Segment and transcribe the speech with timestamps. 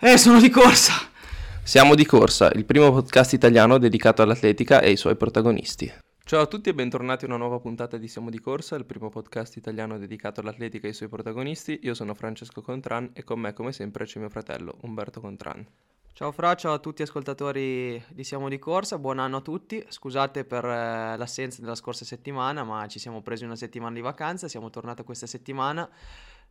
[0.00, 0.92] Eh, sono di corsa.
[1.64, 5.92] Siamo di corsa, il primo podcast italiano dedicato all'atletica e ai suoi protagonisti.
[6.22, 9.08] Ciao a tutti e bentornati a una nuova puntata di Siamo di Corsa, il primo
[9.08, 11.80] podcast italiano dedicato all'atletica e ai suoi protagonisti.
[11.82, 15.66] Io sono Francesco Contran e con me come sempre c'è mio fratello Umberto Contran.
[16.12, 19.84] Ciao Fra, ciao a tutti gli ascoltatori di Siamo di Corsa, buon anno a tutti.
[19.88, 24.46] Scusate per eh, l'assenza della scorsa settimana, ma ci siamo presi una settimana di vacanza,
[24.46, 25.88] siamo tornati questa settimana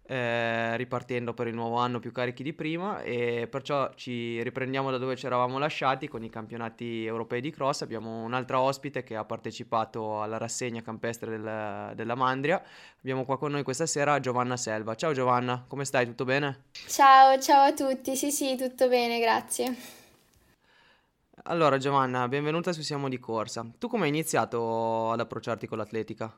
[0.08, 4.98] eh, ripartendo per il nuovo anno più carichi di prima e perciò ci riprendiamo da
[4.98, 7.82] dove ci eravamo lasciati con i campionati europei di cross.
[7.82, 12.62] Abbiamo un'altra ospite che ha partecipato alla rassegna campestre del, della Mandria.
[13.00, 14.96] Abbiamo qua con noi questa sera Giovanna Selva.
[14.96, 16.06] Ciao Giovanna, come stai?
[16.06, 16.64] Tutto bene?
[16.88, 18.16] Ciao, ciao a tutti.
[18.16, 19.97] Sì, sì, tutto bene, grazie.
[21.50, 23.66] Allora Giovanna, benvenuta su Siamo di Corsa.
[23.78, 26.38] Tu come hai iniziato ad approcciarti con l'atletica?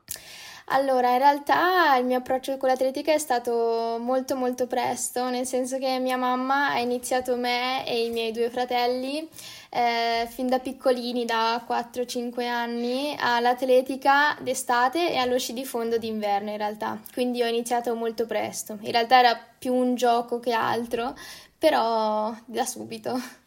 [0.66, 5.78] Allora, in realtà il mio approccio con l'atletica è stato molto molto presto, nel senso
[5.78, 9.28] che mia mamma ha iniziato me e i miei due fratelli
[9.68, 16.50] eh, fin da piccolini, da 4-5 anni, all'atletica d'estate e allo sci di fondo d'inverno
[16.50, 17.00] in realtà.
[17.12, 18.78] Quindi ho iniziato molto presto.
[18.82, 21.16] In realtà era più un gioco che altro,
[21.58, 23.39] però da subito.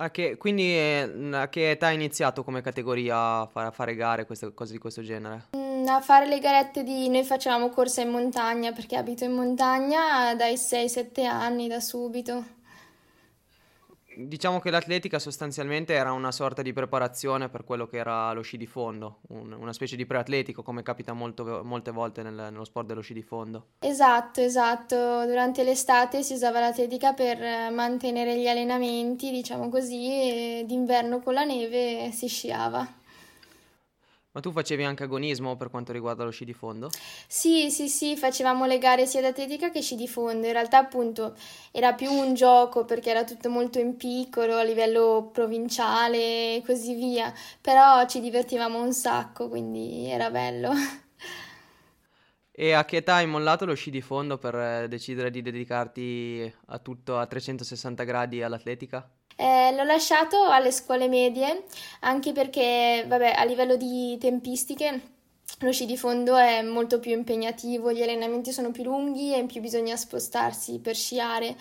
[0.00, 3.96] A che, quindi eh, a che età hai iniziato come categoria a fare, a fare
[3.96, 5.46] gare, queste cose di questo genere?
[5.56, 7.08] Mm, a fare le garette di...
[7.08, 12.56] Noi facevamo corsa in montagna perché abito in montagna dai 6-7 anni, da subito
[14.26, 18.56] diciamo che l'atletica sostanzialmente era una sorta di preparazione per quello che era lo sci
[18.56, 22.86] di fondo, un, una specie di preatletico come capita molto, molte volte nel, nello sport
[22.86, 23.66] dello sci di fondo.
[23.78, 24.96] Esatto, esatto.
[25.26, 27.38] Durante l'estate si usava l'atletica per
[27.72, 32.97] mantenere gli allenamenti, diciamo così, e d'inverno con la neve si sciava.
[34.38, 36.94] Ma tu facevi anche agonismo per quanto riguarda lo sci di fondo?
[37.26, 40.46] Sì, sì, sì, facevamo le gare sia d'atletica che sci di fondo.
[40.46, 41.34] In realtà, appunto,
[41.72, 46.94] era più un gioco perché era tutto molto in piccolo a livello provinciale e così
[46.94, 47.34] via.
[47.60, 50.70] Però ci divertivamo un sacco, quindi era bello.
[52.52, 56.52] E a che età hai mollato lo sci di fondo per eh, decidere di dedicarti
[56.66, 59.08] a tutto a 360 gradi all'atletica?
[59.40, 61.62] Eh, l'ho lasciato alle scuole medie
[62.00, 65.00] anche perché, vabbè, a livello di tempistiche
[65.60, 69.46] lo sci di fondo è molto più impegnativo, gli allenamenti sono più lunghi e in
[69.46, 71.56] più bisogna spostarsi per sciare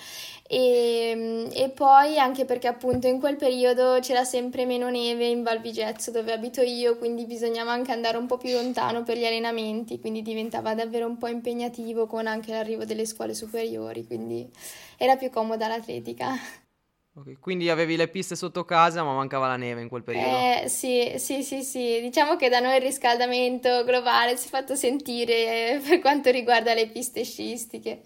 [0.48, 5.62] e, e, poi anche perché appunto in quel periodo c'era sempre meno neve in Val
[5.62, 10.00] Vigezzo dove abito io, quindi bisognava anche andare un po' più lontano per gli allenamenti,
[10.00, 14.50] quindi diventava davvero un po' impegnativo con anche l'arrivo delle scuole superiori, quindi
[14.98, 16.66] era più comoda l'atletica.
[17.18, 20.38] Okay, quindi avevi le piste sotto casa, ma mancava la neve in quel periodo.
[20.38, 22.00] Eh, sì, sì, sì, sì.
[22.00, 26.88] Diciamo che da noi il riscaldamento globale si è fatto sentire per quanto riguarda le
[26.88, 28.02] piste sciistiche.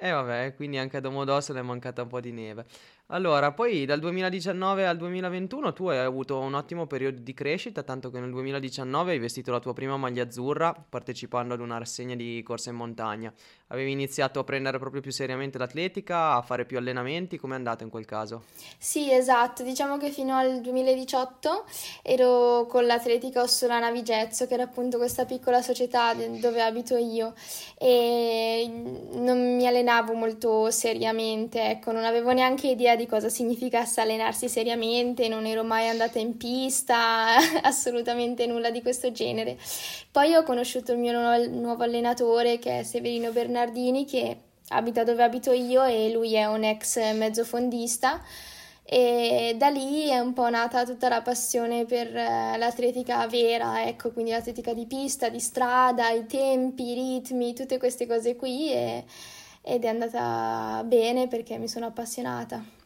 [0.00, 2.66] E eh, vabbè, quindi anche a Domodossola è mancata un po' di neve.
[3.10, 8.10] Allora, poi dal 2019 al 2021 tu hai avuto un ottimo periodo di crescita, tanto
[8.10, 12.42] che nel 2019 hai vestito la tua prima maglia azzurra partecipando ad una rassegna di
[12.44, 13.32] corsa in montagna.
[13.68, 17.88] Avevi iniziato a prendere proprio più seriamente l'atletica, a fare più allenamenti, com'è andato in
[17.88, 18.44] quel caso?
[18.76, 21.64] Sì, esatto, diciamo che fino al 2018
[22.02, 27.32] ero con l'Atletica Ossolana Vigezzo, che era appunto questa piccola società dove abito io
[27.78, 28.70] e
[29.12, 35.28] non mi allenavo molto seriamente, ecco, non avevo neanche idea di cosa significasse allenarsi seriamente,
[35.28, 39.56] non ero mai andata in pista, assolutamente nulla di questo genere.
[40.12, 41.12] Poi ho conosciuto il mio
[41.48, 44.36] nuovo allenatore che è Severino Bernardini che
[44.68, 48.20] abita dove abito io e lui è un ex mezzofondista
[48.90, 54.12] e da lì è un po' nata tutta la passione per eh, l'atletica vera, ecco,
[54.12, 59.04] quindi l'atletica di pista, di strada, i tempi, i ritmi, tutte queste cose qui e,
[59.60, 62.77] ed è andata bene perché mi sono appassionata.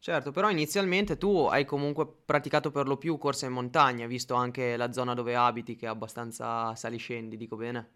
[0.00, 4.76] Certo, però inizialmente tu hai comunque praticato per lo più corsa in montagna, visto anche
[4.76, 7.92] la zona dove abiti che è abbastanza saliscendi, dico bene?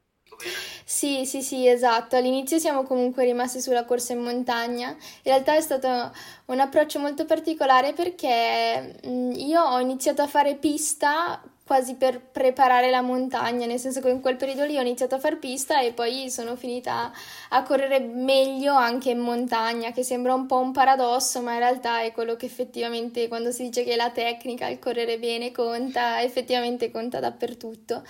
[0.84, 2.16] Sì, sì, sì, esatto.
[2.16, 4.90] All'inizio siamo comunque rimasti sulla corsa in montagna.
[4.90, 6.12] In realtà è stato
[6.46, 11.40] un approccio molto particolare perché io ho iniziato a fare pista
[11.72, 15.18] quasi per preparare la montagna, nel senso che in quel periodo lì ho iniziato a
[15.18, 17.10] far pista e poi sono finita
[17.48, 22.02] a correre meglio anche in montagna, che sembra un po' un paradosso, ma in realtà
[22.02, 26.90] è quello che effettivamente quando si dice che la tecnica, il correre bene conta, effettivamente
[26.90, 28.02] conta dappertutto.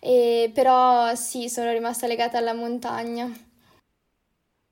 [0.00, 3.32] E, però sì, sono rimasta legata alla montagna.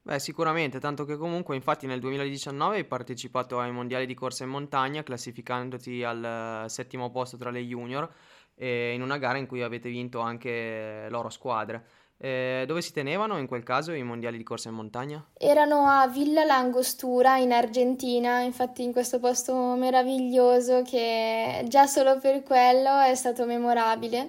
[0.05, 4.51] Beh, sicuramente, tanto che comunque, infatti, nel 2019 hai partecipato ai mondiali di corsa in
[4.51, 8.13] montagna, classificandoti al settimo posto tra le junior,
[8.57, 11.85] in una gara in cui avete vinto anche loro squadre.
[12.25, 15.27] Eh, dove si tenevano in quel caso i mondiali di corsa in montagna?
[15.37, 22.45] Erano a Villa Langostura in Argentina, infatti in questo posto meraviglioso che già solo per
[22.45, 24.29] quello è stato memorabile.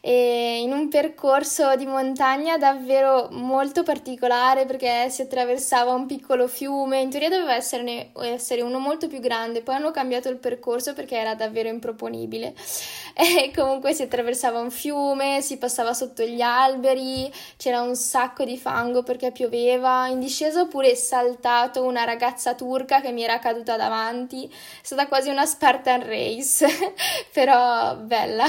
[0.00, 7.02] E in un percorso di montagna davvero molto particolare perché si attraversava un piccolo fiume,
[7.02, 11.18] in teoria doveva esserne, essere uno molto più grande, poi hanno cambiato il percorso perché
[11.18, 12.54] era davvero improponibile.
[13.16, 18.58] E comunque si attraversava un fiume, si passava sotto gli alberi, c'era un sacco di
[18.58, 23.76] fango perché pioveva, in discesa ho pure saltato una ragazza turca che mi era caduta
[23.76, 24.50] davanti, è
[24.82, 26.66] stata quasi una Spartan Race,
[27.32, 28.46] però bella.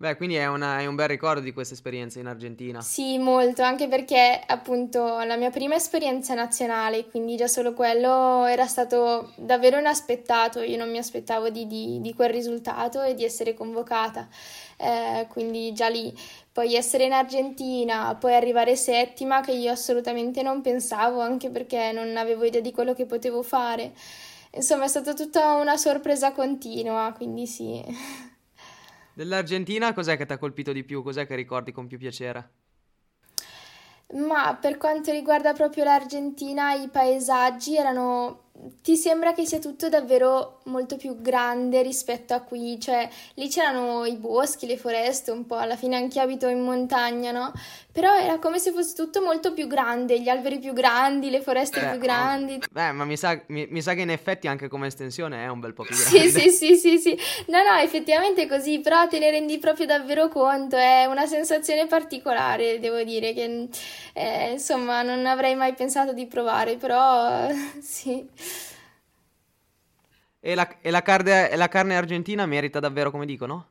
[0.00, 2.80] Beh, quindi è, una, è, un bel ricordo di questa esperienza in Argentina.
[2.80, 8.68] Sì, molto, anche perché appunto la mia prima esperienza nazionale, quindi già solo quello era
[8.68, 13.54] stato davvero inaspettato, io non mi aspettavo di, di, di quel risultato e di essere
[13.54, 14.28] convocata,
[14.76, 16.16] eh, quindi già lì.
[16.52, 22.16] Poi essere in Argentina, poi arrivare settima, che io assolutamente non pensavo, anche perché non
[22.16, 23.92] avevo idea di quello che potevo fare.
[24.52, 27.82] Insomma, è stata tutta una sorpresa continua, quindi sì.
[29.18, 31.02] Dell'Argentina cos'è che ti ha colpito di più?
[31.02, 32.50] Cos'è che ricordi con più piacere?
[34.12, 38.47] Ma per quanto riguarda proprio l'Argentina, i paesaggi erano
[38.82, 44.04] ti sembra che sia tutto davvero molto più grande rispetto a qui, cioè lì c'erano
[44.04, 47.52] i boschi, le foreste, un po', alla fine anche abito in montagna, no?
[47.92, 51.80] Però era come se fosse tutto molto più grande, gli alberi più grandi, le foreste
[51.80, 52.60] eh, più grandi.
[52.70, 55.60] Beh, ma mi sa, mi, mi sa, che in effetti anche come estensione è un
[55.60, 56.30] bel po' più grande.
[56.30, 57.18] Sì, sì, sì, sì, sì.
[57.46, 61.86] No, no, effettivamente è così, però te ne rendi proprio davvero conto, è una sensazione
[61.86, 63.68] particolare, devo dire, che
[64.12, 67.48] eh, insomma non avrei mai pensato di provare, però
[67.80, 68.26] sì.
[70.40, 73.66] E la, e la, carne, e la carne argentina merita davvero come dicono?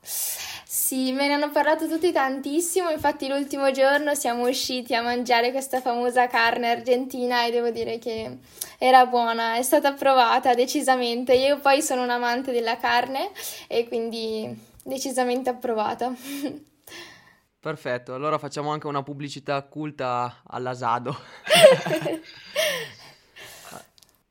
[0.00, 5.80] Sì, me ne hanno parlato tutti tantissimo, infatti l'ultimo giorno siamo usciti a mangiare questa
[5.80, 8.38] famosa carne argentina e devo dire che
[8.78, 11.34] era buona, è stata provata decisamente.
[11.34, 13.30] Io poi sono un amante della carne
[13.66, 14.48] e quindi
[14.82, 16.12] decisamente approvata.
[17.60, 21.14] Perfetto, allora facciamo anche una pubblicità culta all'asado.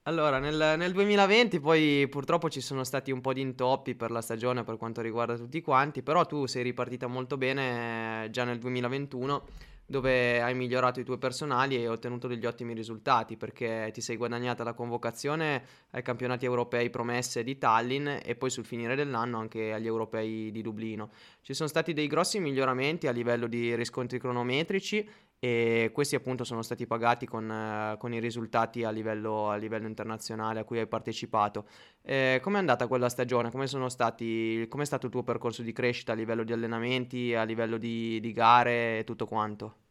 [0.08, 4.22] Allora, nel, nel 2020 poi purtroppo ci sono stati un po' di intoppi per la
[4.22, 8.58] stagione per quanto riguarda tutti quanti, però tu sei ripartita molto bene eh, già nel
[8.58, 9.44] 2021
[9.90, 14.64] dove hai migliorato i tuoi personali e ottenuto degli ottimi risultati perché ti sei guadagnata
[14.64, 19.86] la convocazione ai campionati europei promesse di Tallinn e poi sul finire dell'anno anche agli
[19.86, 21.10] europei di Dublino.
[21.42, 26.62] Ci sono stati dei grossi miglioramenti a livello di riscontri cronometrici e questi appunto sono
[26.62, 30.88] stati pagati con, eh, con i risultati a livello, a livello, internazionale a cui hai
[30.88, 31.68] partecipato.
[32.02, 33.52] Eh, com'è andata quella stagione?
[33.52, 37.78] Come stati, com'è stato il tuo percorso di crescita a livello di allenamenti, a livello
[37.78, 39.87] di, di gare e tutto quanto?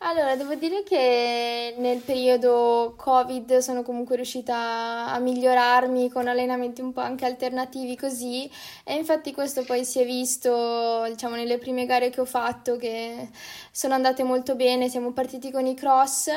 [0.00, 6.92] Allora, devo dire che nel periodo Covid sono comunque riuscita a migliorarmi con allenamenti un
[6.92, 8.48] po' anche alternativi così.
[8.84, 13.30] E infatti questo poi si è visto, diciamo, nelle prime gare che ho fatto che
[13.70, 16.28] sono andate molto bene, siamo partiti con i cross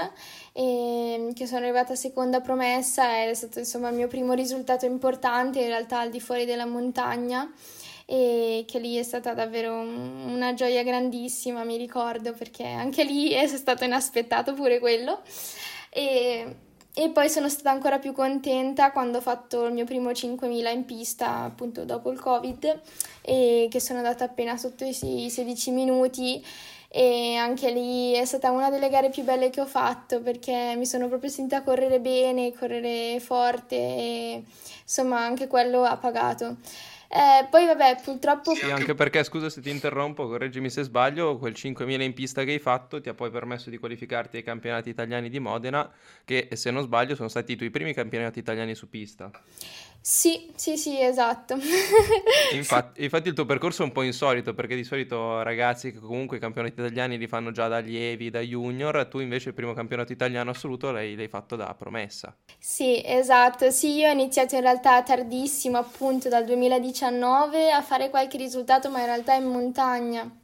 [0.54, 5.60] e che sono arrivata seconda promessa ed è stato insomma il mio primo risultato importante
[5.60, 7.52] in realtà al di fuori della montagna
[8.12, 13.30] e che lì è stata davvero un, una gioia grandissima, mi ricordo, perché anche lì
[13.30, 15.22] è stato inaspettato pure quello.
[15.92, 16.56] E,
[16.92, 20.86] e poi sono stata ancora più contenta quando ho fatto il mio primo 5.000 in
[20.86, 22.82] pista, appunto dopo il Covid,
[23.22, 26.44] e che sono andata appena sotto i 16 minuti
[26.92, 30.88] e anche lì è stata una delle gare più belle che ho fatto perché mi
[30.88, 34.44] sono proprio sentita correre bene, correre forte e
[34.82, 36.58] insomma anche quello ha pagato.
[37.12, 38.54] Eh, poi vabbè, purtroppo...
[38.54, 42.52] Sì, anche perché, scusa se ti interrompo, correggimi se sbaglio, quel 5.000 in pista che
[42.52, 45.92] hai fatto ti ha poi permesso di qualificarti ai campionati italiani di Modena,
[46.24, 49.32] che se non sbaglio sono stati i tuoi primi campionati italiani su pista.
[50.02, 51.56] Sì, sì, sì, esatto.
[52.54, 56.38] infatti, infatti, il tuo percorso è un po' insolito perché di solito ragazzi che comunque
[56.38, 60.12] i campionati italiani li fanno già da allievi, da junior, tu invece il primo campionato
[60.12, 62.36] italiano assoluto l'hai, l'hai fatto da promessa.
[62.58, 63.70] Sì, esatto.
[63.72, 69.00] Sì, io ho iniziato in realtà tardissimo, appunto dal 2019 a fare qualche risultato, ma
[69.00, 70.39] in realtà in montagna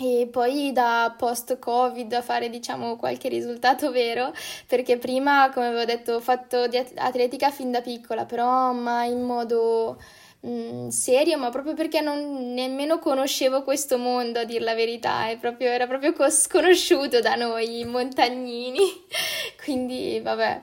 [0.00, 4.32] e poi da post-Covid a fare diciamo qualche risultato vero,
[4.66, 9.22] perché prima, come avevo detto, ho fatto di atletica fin da piccola, però mai in
[9.22, 9.98] modo
[10.40, 15.26] mh, mm, serio, ma proprio perché non nemmeno conoscevo questo mondo, a dir la verità,
[15.38, 18.80] proprio, era proprio sconosciuto da noi montagnini,
[19.62, 20.62] quindi vabbè.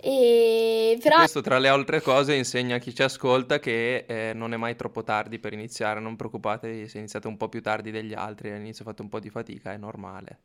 [0.00, 1.16] E però...
[1.16, 4.76] Questo tra le altre cose insegna a chi ci ascolta che eh, non è mai
[4.76, 8.84] troppo tardi per iniziare, non preoccupatevi se iniziate un po' più tardi degli altri, all'inizio
[8.84, 10.40] fate un po' di fatica, è normale.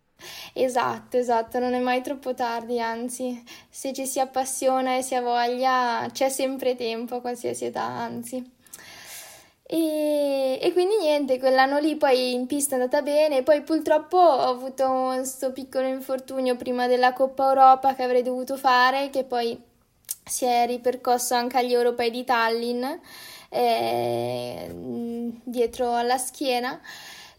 [0.54, 5.22] Esatto, esatto, non è mai troppo tardi, anzi, se ci si appassiona e si ha
[5.22, 8.62] voglia, c'è sempre tempo a qualsiasi età, anzi.
[9.74, 14.48] E, e, quindi niente, quell'anno lì poi in pista è andata bene, poi purtroppo ho
[14.48, 19.60] avuto questo piccolo infortunio prima della Coppa Europa che avrei dovuto fare, che poi
[20.24, 22.84] si è ripercosso anche agli europei di Tallinn,
[23.50, 24.72] eh,
[25.44, 26.80] dietro alla schiena.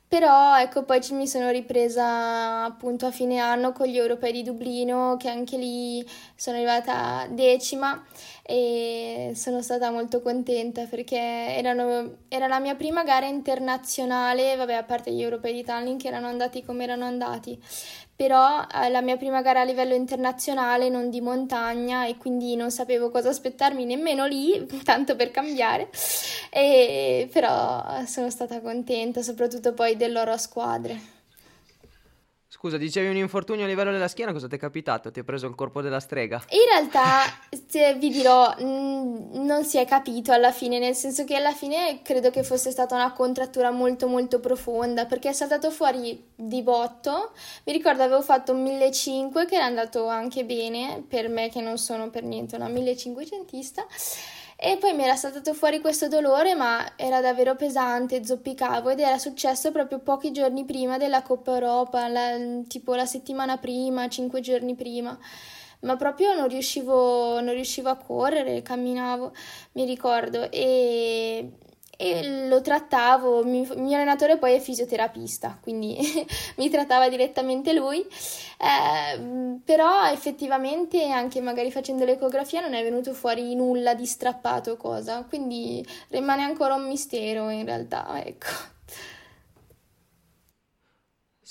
[0.09, 5.17] Però ecco, poi mi sono ripresa appunto a fine anno con gli europei di Dublino,
[5.19, 6.05] che anche lì
[6.45, 8.05] sono arrivata decima
[8.43, 14.83] e sono stata molto contenta perché erano, era la mia prima gara internazionale, vabbè, a
[14.83, 17.59] parte gli europei di Tallinn che erano andati come erano andati,
[18.15, 22.71] però eh, la mia prima gara a livello internazionale, non di montagna, e quindi non
[22.71, 25.89] sapevo cosa aspettarmi nemmeno lì, tanto per cambiare,
[26.51, 31.14] e, però sono stata contenta, soprattutto poi dell'oro a squadre.
[32.65, 35.11] Scusa, dicevi un infortunio a livello della schiena, cosa ti è capitato?
[35.11, 36.43] Ti hai preso il corpo della strega?
[36.49, 37.25] In realtà,
[37.99, 42.31] vi dirò, mh, non si è capito alla fine, nel senso che alla fine credo
[42.31, 47.33] che fosse stata una contrattura molto molto profonda, perché è saltato fuori di botto.
[47.65, 51.77] Mi ricordo avevo fatto un 1500 che era andato anche bene, per me che non
[51.77, 53.83] sono per niente una 1500ista.
[54.57, 59.19] E poi mi era saltato fuori questo dolore, ma era davvero pesante, zoppicavo ed era
[59.19, 62.37] successo proprio pochi giorni prima della Coppa Europa, la,
[62.69, 65.19] tipo la settimana prima, cinque giorni prima.
[65.81, 69.33] Ma proprio non riuscivo, non riuscivo a correre, camminavo,
[69.73, 70.51] mi ricordo.
[70.51, 71.51] E
[72.05, 75.97] e lo trattavo, il mio allenatore poi è fisioterapista, quindi
[76.57, 83.55] mi trattava direttamente lui, eh, però effettivamente anche magari facendo l'ecografia non è venuto fuori
[83.55, 88.74] nulla di strappato cosa, quindi rimane ancora un mistero in realtà, ecco.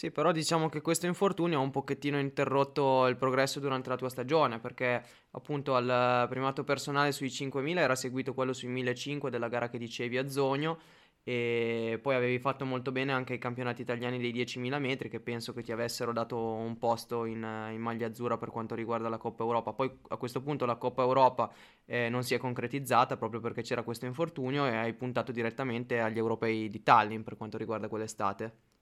[0.04, 4.10] Sì, però diciamo che questo infortunio ha un pochettino interrotto il progresso durante la tua
[4.10, 9.70] stagione, perché appunto al primato personale sui 5.000 era seguito quello sui 1.500 della gara
[9.70, 10.78] che dicevi a Zogno
[11.24, 15.54] e poi avevi fatto molto bene anche ai campionati italiani dei 10.000 metri che penso
[15.54, 19.44] che ti avessero dato un posto in, in maglia azzurra per quanto riguarda la Coppa
[19.44, 19.72] Europa.
[19.72, 21.50] Poi a questo punto la Coppa Europa
[21.86, 26.18] eh, non si è concretizzata proprio perché c'era questo infortunio e hai puntato direttamente agli
[26.18, 28.73] europei di Tallinn per quanto riguarda quell'estate.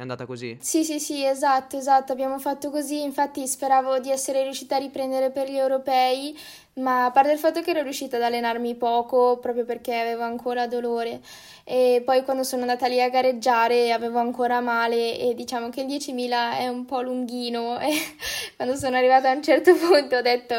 [0.00, 0.56] È andata così?
[0.62, 5.30] Sì, sì, sì, esatto, esatto, abbiamo fatto così, infatti speravo di essere riuscita a riprendere
[5.30, 6.34] per gli europei,
[6.74, 10.66] ma a parte il fatto che ero riuscita ad allenarmi poco proprio perché avevo ancora
[10.66, 11.20] dolore.
[11.64, 15.86] E poi quando sono andata lì a gareggiare avevo ancora male e diciamo che il
[15.86, 17.78] 10.000 è un po' lunghino.
[18.60, 20.54] E quando sono arrivata a un certo punto ho detto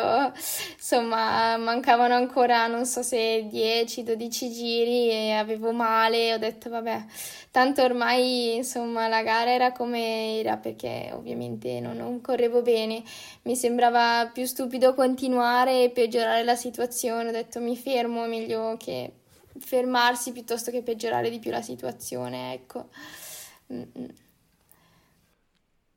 [0.75, 6.33] insomma mancavano ancora non so se 10-12 giri e avevo male.
[6.33, 7.05] Ho detto vabbè
[7.51, 13.03] tanto ormai insomma la gara era come era perché ovviamente non, non correvo bene.
[13.43, 19.11] Mi sembrava più stupido continuare peggiorare la situazione ho detto mi fermo meglio che
[19.59, 22.89] fermarsi piuttosto che peggiorare di più la situazione, ecco.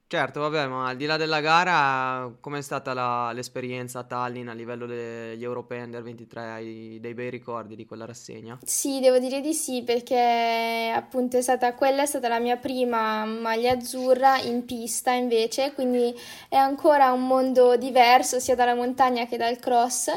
[0.06, 4.52] Certo, vabbè, ma al di là della gara, com'è stata la, l'esperienza a Tallinn a
[4.52, 6.40] livello degli europei under 23?
[6.42, 8.58] Hai dei bei ricordi di quella rassegna?
[8.62, 13.24] Sì, devo dire di sì, perché appunto è stata, quella è stata la mia prima
[13.24, 16.14] maglia azzurra in pista invece, quindi
[16.48, 20.10] è ancora un mondo diverso sia dalla montagna che dal cross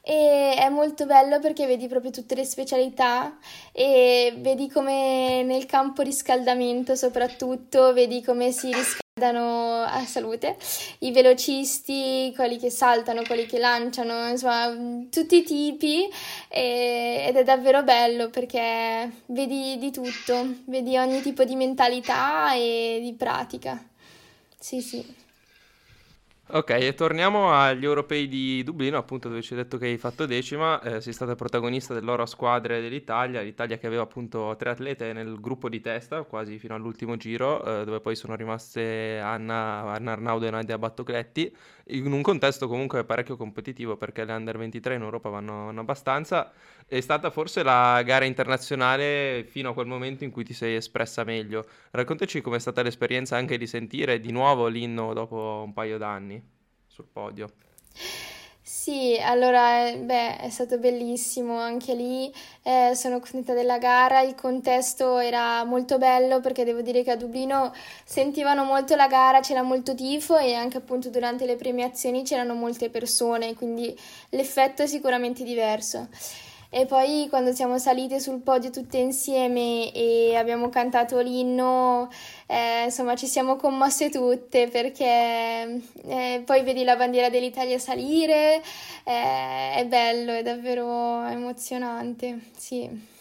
[0.00, 3.36] e è molto bello perché vedi proprio tutte le specialità
[3.72, 8.70] e vedi come nel campo riscaldamento soprattutto, vedi come si
[9.18, 10.58] riscaldano a salute
[10.98, 14.68] i velocisti, quelli che saltano, quelli che lanciano, insomma
[15.08, 16.06] tutti i tipi
[16.48, 22.98] e, ed è davvero bello perché vedi di tutto, vedi ogni tipo di mentalità e
[23.02, 23.82] di pratica.
[24.58, 25.25] Sì, sì.
[26.48, 30.26] Ok, e torniamo agli europei di Dublino, appunto dove ci hai detto che hai fatto
[30.26, 35.12] decima, eh, sei stata protagonista dell'oro a squadre dell'Italia, l'Italia che aveva appunto tre atlete
[35.12, 40.12] nel gruppo di testa, quasi fino all'ultimo giro, eh, dove poi sono rimaste Anna, Anna
[40.12, 41.52] Arnaudo e Nadia Battocletti,
[41.86, 46.52] in un contesto comunque parecchio competitivo perché le under 23 in Europa vanno, vanno abbastanza,
[46.88, 51.24] è stata forse la gara internazionale fino a quel momento in cui ti sei espressa
[51.24, 51.66] meglio.
[51.90, 56.40] Raccontaci com'è stata l'esperienza anche di sentire di nuovo l'inno dopo un paio d'anni
[56.86, 57.48] sul podio.
[58.68, 64.34] Sì, allora, eh, beh, è stato bellissimo anche lì, eh, sono contenta della gara, il
[64.34, 67.72] contesto era molto bello perché devo dire che a Dublino
[68.04, 72.90] sentivano molto la gara, c'era molto tifo e anche appunto durante le premiazioni c'erano molte
[72.90, 73.96] persone, quindi
[74.30, 76.08] l'effetto è sicuramente diverso.
[76.68, 82.10] E poi quando siamo salite sul podio tutte insieme e abbiamo cantato l'inno,
[82.46, 88.62] eh, insomma ci siamo commosse tutte perché eh, poi vedi la bandiera dell'Italia salire,
[89.04, 93.14] eh, è bello, è davvero emozionante, sì.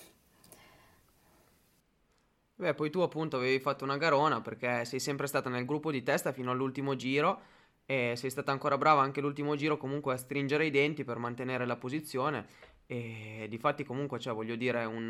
[2.58, 6.04] Beh, poi tu appunto avevi fatto una garona perché sei sempre stata nel gruppo di
[6.04, 7.42] testa fino all'ultimo giro
[7.86, 11.66] e sei stata ancora brava anche l'ultimo giro comunque a stringere i denti per mantenere
[11.66, 12.48] la posizione
[12.88, 15.10] e difatti comunque, cioè, voglio dire, un,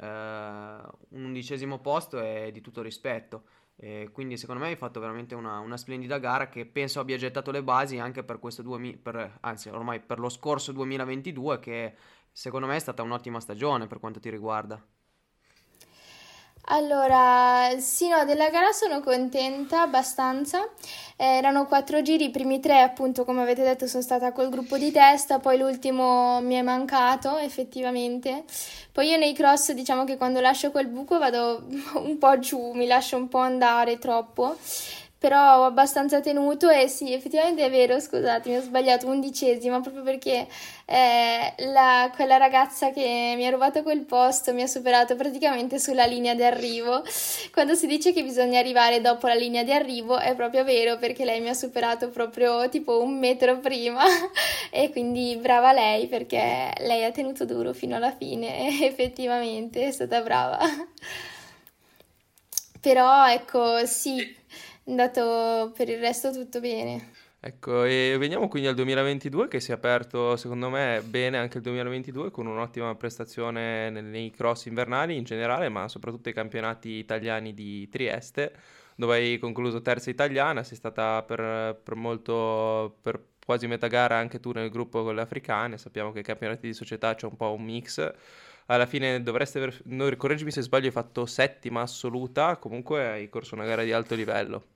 [0.00, 3.44] eh, un undicesimo posto è di tutto rispetto.
[3.78, 7.50] E quindi secondo me hai fatto veramente una, una, splendida gara che penso abbia gettato
[7.50, 11.94] le basi anche per questo 2000, per, anzi ormai per lo scorso 2022 che
[12.32, 14.82] secondo me è stata un'ottima stagione per quanto ti riguarda.
[16.68, 20.68] Allora, sì, no, della gara sono contenta abbastanza.
[21.16, 24.76] Eh, erano quattro giri, i primi tre, appunto, come avete detto, sono stata col gruppo
[24.76, 28.44] di testa, poi l'ultimo mi è mancato effettivamente.
[28.90, 31.64] Poi io nei cross, diciamo che quando lascio quel buco vado
[32.02, 34.56] un po' giù, mi lascio un po' andare troppo
[35.26, 40.46] però ho abbastanza tenuto e sì, effettivamente è vero, scusatemi, ho sbagliato undicesima proprio perché
[40.84, 46.04] eh, la, quella ragazza che mi ha rubato quel posto mi ha superato praticamente sulla
[46.04, 47.02] linea di arrivo.
[47.52, 51.24] Quando si dice che bisogna arrivare dopo la linea di arrivo è proprio vero perché
[51.24, 54.04] lei mi ha superato proprio tipo un metro prima
[54.70, 60.20] e quindi brava lei perché lei ha tenuto duro fino alla fine effettivamente è stata
[60.20, 60.60] brava.
[62.80, 64.44] Però ecco, sì
[64.86, 67.12] andato per il resto tutto bene.
[67.38, 71.62] Ecco, e veniamo quindi al 2022 che si è aperto secondo me bene anche il
[71.62, 77.88] 2022 con un'ottima prestazione nei cross invernali in generale, ma soprattutto ai campionati italiani di
[77.88, 78.52] Trieste,
[78.96, 84.40] dove hai concluso terza italiana, sei stata per, per molto, per quasi metà gara anche
[84.40, 87.52] tu nel gruppo con le africane, sappiamo che ai campionati di società c'è un po'
[87.52, 88.12] un mix,
[88.66, 93.66] alla fine dovreste aver, correggimi se sbaglio, hai fatto settima assoluta, comunque hai corso una
[93.66, 94.75] gara di alto livello.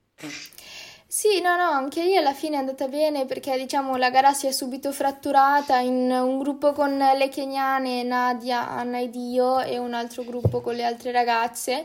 [1.13, 4.47] Sì, no, no, anche lì alla fine è andata bene perché diciamo la gara si
[4.47, 9.93] è subito fratturata in un gruppo con le keniane, Nadia, Anna ed io e un
[9.93, 11.85] altro gruppo con le altre ragazze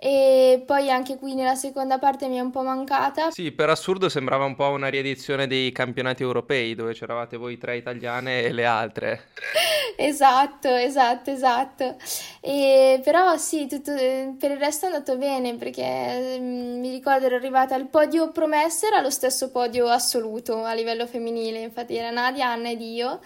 [0.00, 3.32] e poi anche qui nella seconda parte mi è un po' mancata.
[3.32, 7.76] Sì, per assurdo sembrava un po' una riedizione dei campionati europei dove c'eravate voi tre
[7.76, 9.30] italiane e le altre.
[9.98, 11.96] esatto, esatto, esatto.
[12.40, 13.92] E, però sì, tutto,
[14.38, 18.86] per il resto è andato bene perché mm, mi ricordo ero arrivata al podio promessa,
[18.86, 23.18] era lo stesso podio assoluto a livello femminile, infatti era Nadia, Anna ed io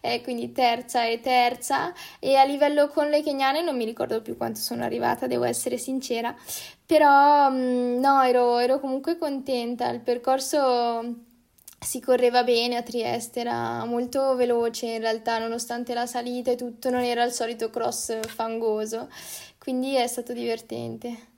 [0.00, 1.92] eh, quindi terza e terza.
[2.18, 5.76] E a livello con le keniane non mi ricordo più quanto sono arrivata, devo essere
[5.78, 6.34] sincera,
[6.84, 11.28] però mm, no, ero, ero comunque contenta, il percorso
[11.80, 16.90] si correva bene a Trieste, era molto veloce in realtà, nonostante la salita e tutto,
[16.90, 19.08] non era il solito cross fangoso,
[19.58, 21.29] quindi è stato divertente.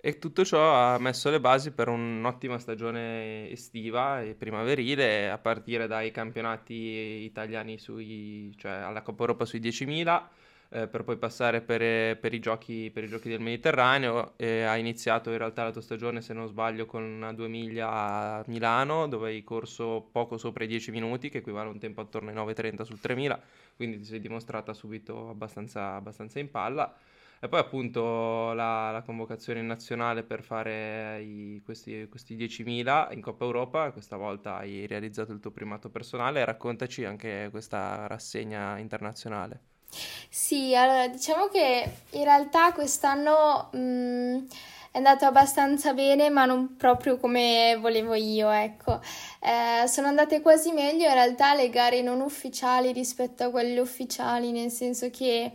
[0.00, 5.88] E tutto ciò ha messo le basi per un'ottima stagione estiva e primaverile, a partire
[5.88, 10.28] dai campionati italiani sui, cioè alla Coppa Europa sui 10.000,
[10.70, 14.34] eh, per poi passare per, per, i giochi, per, i giochi, del Mediterraneo.
[14.36, 17.90] E ha iniziato in realtà la tua stagione, se non sbaglio, con una 2 miglia
[17.90, 22.00] a Milano, dove hai corso poco sopra i 10 minuti, che equivale a un tempo
[22.00, 23.38] attorno ai 9.30 sul 3.000,
[23.74, 26.96] quindi ti sei dimostrata subito abbastanza, abbastanza in palla.
[27.40, 33.44] E poi appunto la, la convocazione nazionale per fare i, questi, questi 10.000 in Coppa
[33.44, 39.60] Europa, questa volta hai realizzato il tuo primato personale, raccontaci anche questa rassegna internazionale.
[40.28, 44.36] Sì, allora diciamo che in realtà quest'anno mh, mm,
[44.90, 49.00] è andato abbastanza bene, ma non proprio come volevo io, ecco.
[49.40, 54.50] Eh, sono andate quasi meglio in realtà le gare non ufficiali rispetto a quelle ufficiali,
[54.50, 55.52] nel senso che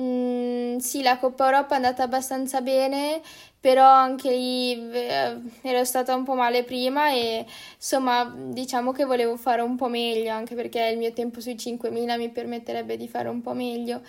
[0.00, 3.20] Mm, sì, la Coppa Europa è andata abbastanza bene,
[3.58, 9.36] però anche lì eh, ero stata un po' male prima e insomma diciamo che volevo
[9.36, 13.28] fare un po' meglio anche perché il mio tempo sui 5000 mi permetterebbe di fare
[13.28, 14.02] un po' meglio.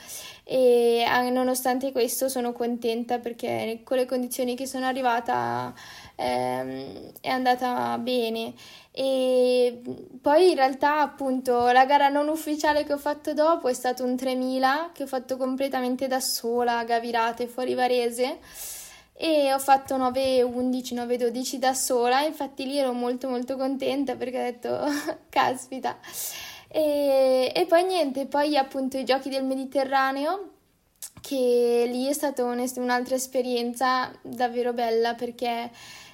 [0.44, 5.74] E nonostante questo sono contenta perché con le condizioni che sono arrivata
[6.20, 8.54] ehm, è andata bene.
[8.92, 9.82] E
[10.22, 14.16] poi in realtà appunto la gara non ufficiale che ho fatto dopo è stato un
[14.18, 18.40] 3000 che ho fatto completamente da sola a Gavirate fuori Varese.
[19.22, 24.44] E ho fatto 9-11, 9-12 da sola, infatti lì ero molto molto contenta perché ho
[24.44, 24.80] detto
[25.30, 25.98] caspita.
[26.70, 30.52] E, e poi niente, poi appunto i giochi del Mediterraneo,
[31.22, 35.70] che lì è stata un'altra esperienza davvero bella perché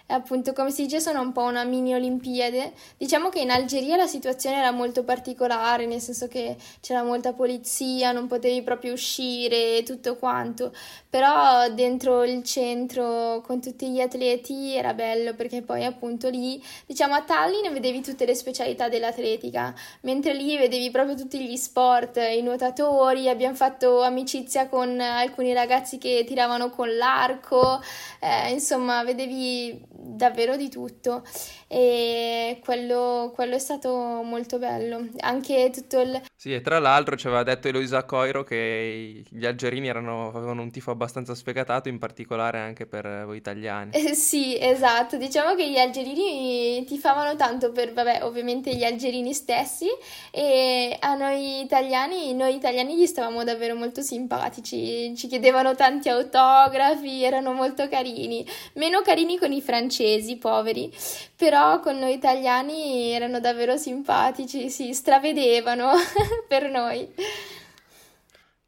[0.07, 2.73] appunto come si dice sono un po' una mini Olimpiade.
[2.97, 8.11] Diciamo che in Algeria la situazione era molto particolare, nel senso che c'era molta polizia,
[8.11, 10.73] non potevi proprio uscire e tutto quanto,
[11.15, 17.13] però dentro il centro con tutti gli atleti era bello perché poi appunto lì, diciamo
[17.13, 22.41] a Tallinn vedevi tutte le specialità dell'atletica, mentre lì vedevi proprio tutti gli sport, i
[22.41, 27.81] nuotatori, abbiamo fatto amicizia con alcuni ragazzi che tiravano con l'arco,
[28.19, 31.23] eh, insomma vedevi davvero di tutto
[31.67, 35.07] e quello, quello, è stato molto bello.
[35.19, 36.21] Anche tutto il...
[36.35, 40.71] Sì, e tra l'altro ci aveva detto Eloisa Coiro che gli algerini erano, avevano un
[40.71, 43.91] tifo abbastanza sfegatato, in particolare anche per voi italiani.
[43.91, 45.17] Eh, sì, esatto.
[45.17, 49.87] Diciamo che gli algerini tifavano tanto per, vabbè, ovviamente gli algerini stessi
[50.31, 57.23] e a noi italiani, noi italiani gli stavamo davvero molto simpatici, ci chiedevano tanti autografi,
[57.23, 60.91] erano molto carini, meno carini con i francesi, poveri,
[61.35, 65.91] però con noi italiani erano davvero simpatici, si stravedevano
[66.47, 67.07] per noi.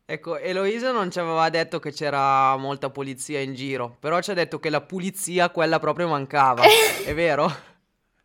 [0.10, 4.34] Ecco, Eloisa non ci aveva detto che c'era molta polizia in giro, però ci ha
[4.34, 6.64] detto che la pulizia quella proprio mancava,
[7.06, 7.54] è vero?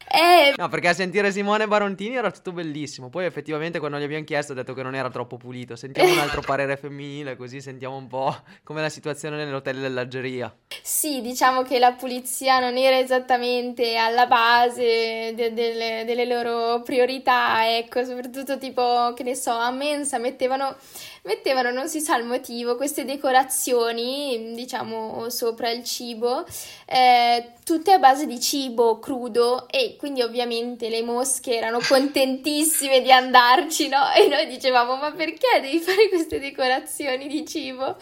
[0.08, 0.52] Eh...
[0.56, 3.08] No, perché a sentire Simone Barontini era tutto bellissimo.
[3.08, 5.74] Poi effettivamente quando gli abbiamo chiesto ha detto che non era troppo pulito.
[5.74, 10.54] Sentiamo un altro parere femminile, così sentiamo un po' com'è la situazione nell'hotel dell'Algeria.
[10.82, 17.76] Sì, diciamo che la pulizia non era esattamente alla base de- de- delle loro priorità,
[17.76, 20.76] ecco, soprattutto tipo, che ne so, a mensa mettevano
[21.24, 26.44] mettevano, non si sa il motivo, queste decorazioni, diciamo, sopra il cibo,
[26.84, 33.12] eh, tutte a base di cibo crudo e quindi ovviamente le mosche erano contentissime di
[33.12, 34.12] andarci, no?
[34.12, 37.96] E noi dicevamo, ma perché devi fare queste decorazioni di cibo?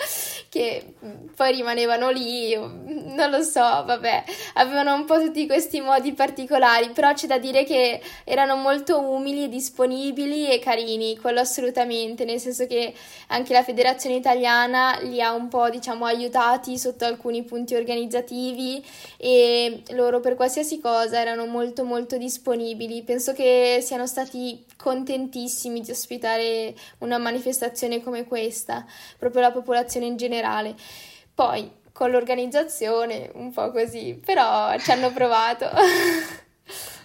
[0.49, 0.95] Che
[1.37, 7.13] poi rimanevano lì, non lo so, vabbè, avevano un po' tutti questi modi particolari, però
[7.13, 12.95] c'è da dire che erano molto umili disponibili e carini, quello assolutamente, nel senso che
[13.29, 18.85] anche la federazione italiana li ha un po' diciamo aiutati sotto alcuni punti organizzativi
[19.17, 23.03] e loro per qualsiasi cosa erano molto molto disponibili.
[23.03, 28.85] Penso che siano stati contentissimi di ospitare una manifestazione come questa,
[29.19, 30.75] proprio la popolazione in generale.
[31.35, 35.69] Poi con l'organizzazione un po' così, però ci hanno provato.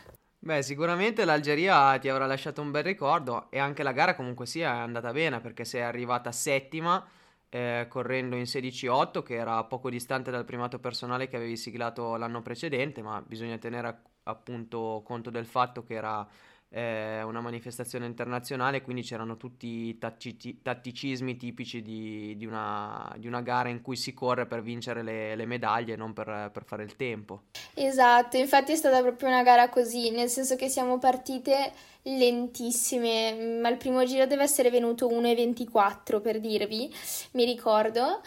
[0.46, 4.76] Beh, sicuramente l'Algeria ti avrà lasciato un bel ricordo e anche la gara comunque sia
[4.76, 7.04] è andata bene perché sei arrivata settima
[7.50, 12.44] eh, correndo in 16-8 che era poco distante dal primato personale che avevi siglato l'anno
[12.44, 16.28] precedente, ma bisogna tenere appunto conto del fatto che era
[16.70, 23.28] eh, una manifestazione internazionale, quindi c'erano tutti i tattici, tatticismi tipici di, di, una, di,
[23.28, 26.84] una, gara in cui si corre per vincere le, le medaglie, non per, per, fare
[26.84, 27.44] il tempo.
[27.74, 31.72] Esatto, infatti è stata proprio una gara così, nel senso che siamo partite
[32.04, 36.94] lentissime, ma il primo giro deve essere venuto 1,24 per dirvi,
[37.32, 38.22] mi ricordo.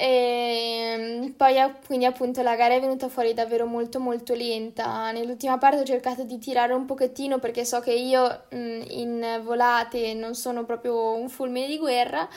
[0.00, 5.10] E ehm, poi quindi appunto la gara è venuta fuori davvero molto molto lenta.
[5.10, 10.36] Nell'ultima parte ho cercato di tirare un pochettino perché so che io in volate non
[10.36, 12.28] sono proprio un fulmine di guerra,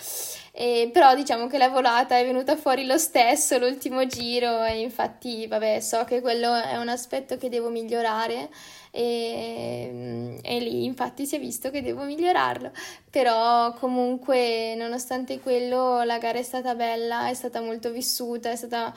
[0.51, 5.47] e, però diciamo che la volata è venuta fuori lo stesso l'ultimo giro e infatti
[5.47, 8.49] vabbè so che quello è un aspetto che devo migliorare
[8.91, 12.71] e, e lì infatti si è visto che devo migliorarlo,
[13.09, 18.93] però comunque nonostante quello la gara è stata bella, è stata molto vissuta, è stata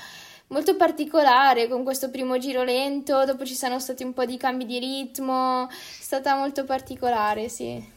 [0.49, 4.67] molto particolare con questo primo giro lento, dopo ci sono stati un po' di cambi
[4.67, 7.94] di ritmo, è stata molto particolare, sì.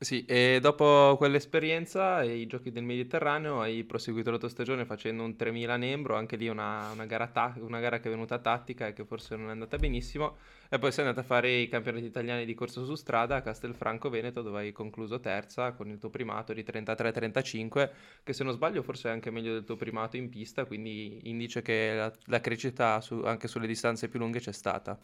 [0.00, 5.34] Sì, e dopo quell'esperienza, i giochi del Mediterraneo, hai proseguito la tua stagione facendo un
[5.34, 8.92] 3000 Nembro, anche lì una, una gara ta- una gara che è venuta tattica e
[8.92, 10.36] che forse non è andata benissimo,
[10.68, 14.08] e poi sei andata a fare i campionati italiani di corsa su strada a Castelfranco
[14.10, 17.90] Veneto, dove hai concluso terza con il tuo primato di 33-35,
[18.24, 21.62] che se non sbaglio forse è anche meglio del tuo primato in pista, quindi indice
[21.62, 24.98] che la, la crescita su- anche sulle distanze più lunghe c'è stata.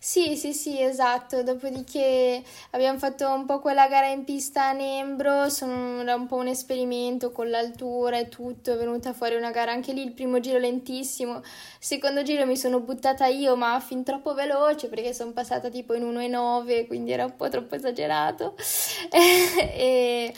[0.00, 1.42] Sì, sì, sì, esatto.
[1.42, 6.36] Dopodiché abbiamo fatto un po' quella gara in pista a Nembro, sono, era un po'
[6.36, 10.38] un esperimento con l'altura e tutto, è venuta fuori una gara anche lì, il primo
[10.40, 11.42] giro lentissimo,
[11.78, 16.04] secondo giro mi sono buttata io, ma fin troppo veloce perché sono passata tipo in
[16.04, 18.56] 1,9, quindi era un po' troppo esagerato.
[19.12, 20.34] e,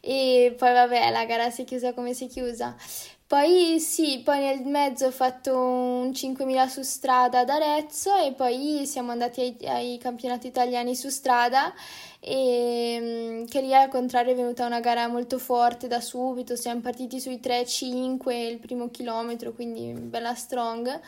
[0.00, 2.76] e poi vabbè, la gara si è chiusa come si è chiusa.
[3.30, 8.84] Poi sì, poi nel mezzo ho fatto un 5.000 su strada ad Arezzo e poi
[8.86, 11.72] siamo andati ai, ai campionati italiani su strada
[12.18, 16.80] e mm, che lì al contrario è venuta una gara molto forte da subito, siamo
[16.80, 21.00] partiti sui 3-5 il primo chilometro, quindi bella strong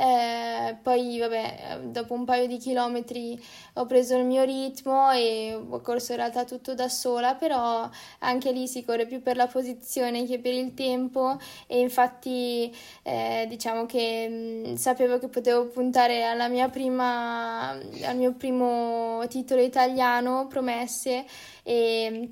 [0.00, 3.38] eh, poi, vabbè, dopo un paio di chilometri
[3.74, 7.86] ho preso il mio ritmo e ho corso in realtà tutto da sola, però
[8.20, 13.44] anche lì si corre più per la posizione che per il tempo e infatti eh,
[13.46, 19.60] diciamo che mh, mm, sapevo che potevo puntare alla mia prima, al mio primo titolo
[19.60, 21.26] italiano, promesse
[21.62, 22.30] e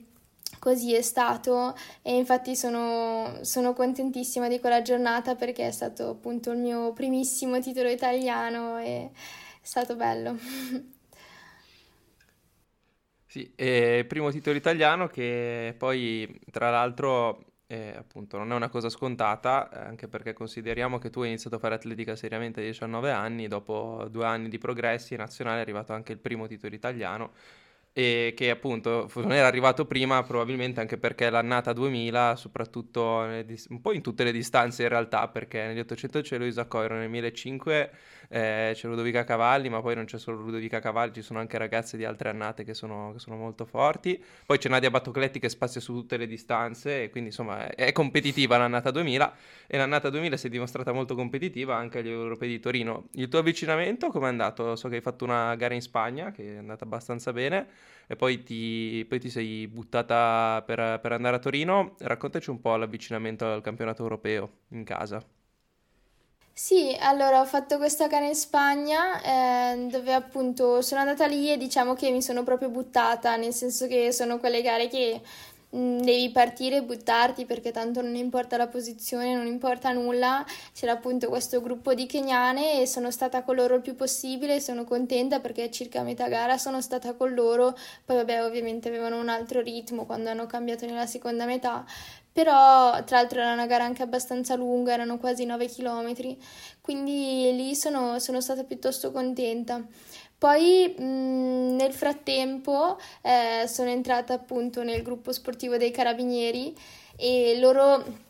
[0.58, 6.50] Così è stato e infatti sono, sono, contentissima di quella giornata perché è stato appunto
[6.50, 9.10] il mio primissimo titolo italiano e è
[9.62, 10.36] stato bello.
[13.30, 18.88] Sì, e primo titolo italiano che poi tra l'altro eh, appunto non è una cosa
[18.88, 23.46] scontata anche perché consideriamo che tu hai iniziato a fare atletica seriamente a 19 anni,
[23.46, 27.32] dopo due anni di progressi nazionale è arrivato anche il primo titolo italiano
[27.98, 33.26] e che appunto non era arrivato prima probabilmente anche perché l'annata 2000 soprattutto
[33.70, 37.10] un po' in tutte le distanze in realtà perché negli 800 c'è Luisa Coiro nel
[37.10, 37.90] 1005
[38.28, 41.96] eh, c'è Ludovica Cavalli, ma poi non c'è solo Ludovica Cavalli, ci sono anche ragazze
[41.96, 44.22] di altre annate che sono, che sono molto forti.
[44.44, 47.92] Poi c'è Nadia Battocletti che spazia su tutte le distanze, e quindi insomma è, è,
[47.92, 49.34] competitiva l'annata 2000
[49.66, 53.08] e l'annata 2000 si è dimostrata molto competitiva anche agli europei di Torino.
[53.12, 54.76] Il tuo avvicinamento come è andato?
[54.76, 57.66] So che hai fatto una gara in Spagna che è andata abbastanza bene
[58.06, 61.94] e poi ti, poi ti sei buttata per, per andare a Torino.
[61.98, 65.22] Raccontaci un po' l'avvicinamento al campionato europeo in casa.
[66.52, 69.22] Sì, allora ho fatto questa gara in Spagna
[69.72, 73.86] eh, dove appunto sono andata lì e diciamo che mi sono proprio buttata, nel senso
[73.86, 75.20] che sono quelle gare che
[75.70, 80.44] devi partire e buttarti perché tanto non importa la posizione, non importa nulla.
[80.72, 84.84] C'era appunto questo gruppo di keniane e sono stata con loro il più possibile, sono
[84.84, 89.28] contenta perché circa a metà gara sono stata con loro, poi vabbè ovviamente avevano un
[89.28, 91.84] altro ritmo quando hanno cambiato nella seconda metà,
[92.32, 96.36] però tra l'altro era una gara anche abbastanza lunga, erano quasi 9 km,
[96.80, 99.84] quindi lì sono, sono stata piuttosto contenta.
[100.38, 106.74] Poi mh, nel frattempo eh, sono entrata appunto nel gruppo sportivo dei carabinieri
[107.16, 108.26] e loro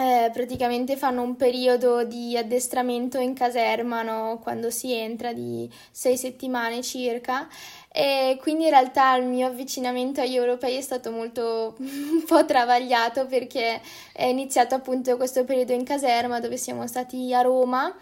[0.00, 4.38] eh, praticamente fanno un periodo di addestramento in caserma no?
[4.42, 7.46] quando si entra di sei settimane circa
[7.92, 13.26] e quindi in realtà il mio avvicinamento agli europei è stato molto un po' travagliato
[13.26, 13.82] perché
[14.14, 17.94] è iniziato appunto questo periodo in caserma dove siamo stati a Roma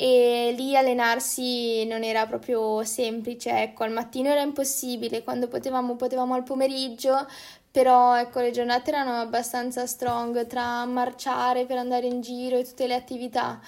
[0.00, 6.34] e lì allenarsi non era proprio semplice, ecco, al mattino era impossibile, quando potevamo potevamo
[6.34, 7.26] al pomeriggio,
[7.68, 12.86] però ecco, le giornate erano abbastanza strong tra marciare per andare in giro e tutte
[12.86, 13.60] le attività.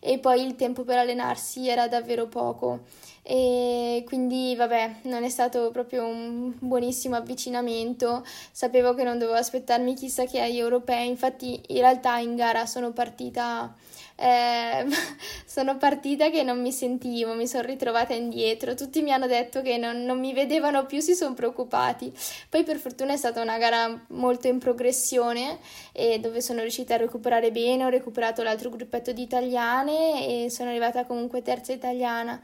[0.00, 2.80] E poi il tempo per allenarsi era davvero poco.
[3.22, 8.24] E quindi vabbè non è stato proprio un buonissimo avvicinamento.
[8.50, 12.92] Sapevo che non dovevo aspettarmi chissà che agli europei infatti in realtà in gara sono
[12.92, 13.74] partita
[14.16, 14.86] eh,
[15.46, 19.76] sono partita che non mi sentivo, mi sono ritrovata indietro, tutti mi hanno detto che
[19.76, 22.12] non, non mi vedevano più, si sono preoccupati.
[22.48, 25.58] Poi per fortuna è stata una gara molto in progressione
[25.92, 30.70] e dove sono riuscita a recuperare bene, ho recuperato l'altro gruppetto di italiane e sono
[30.70, 32.40] arrivata comunque terza italiana.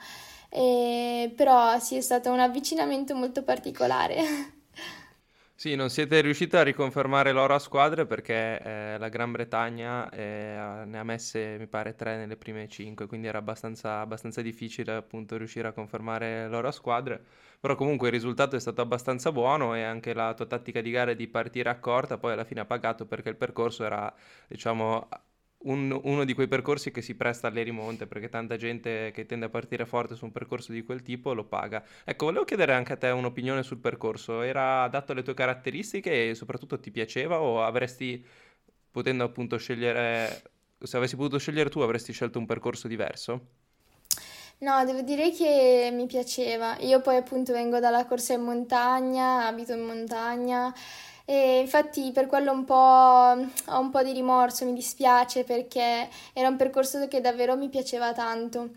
[0.50, 4.20] E, però sì, è stato un avvicinamento molto particolare.
[5.62, 10.82] Sì, non siete riusciti a riconfermare l'oro a squadre perché eh, la Gran Bretagna eh,
[10.84, 15.36] ne ha messe, mi pare, tre nelle prime cinque, quindi era abbastanza, abbastanza difficile appunto
[15.36, 17.24] riuscire a confermare l'oro a squadre.
[17.60, 21.14] Però comunque il risultato è stato abbastanza buono e anche la tua tattica di gara
[21.14, 24.12] di partire accorta poi alla fine ha pagato perché il percorso era,
[24.48, 25.08] diciamo,
[25.64, 29.46] un, uno di quei percorsi che si presta alle rimonte, perché tanta gente che tende
[29.46, 31.84] a partire forte su un percorso di quel tipo lo paga.
[32.04, 34.42] Ecco, volevo chiedere anche a te un'opinione sul percorso.
[34.42, 38.24] Era adatto alle tue caratteristiche e soprattutto ti piaceva o avresti,
[38.90, 40.42] potendo appunto scegliere,
[40.78, 43.46] se avessi potuto scegliere tu, avresti scelto un percorso diverso?
[44.58, 46.76] No, devo dire che mi piaceva.
[46.80, 50.72] Io poi appunto vengo dalla corsa in montagna, abito in montagna
[51.24, 56.48] e infatti per quello un po', ho un po' di rimorso, mi dispiace perché era
[56.48, 58.70] un percorso che davvero mi piaceva tanto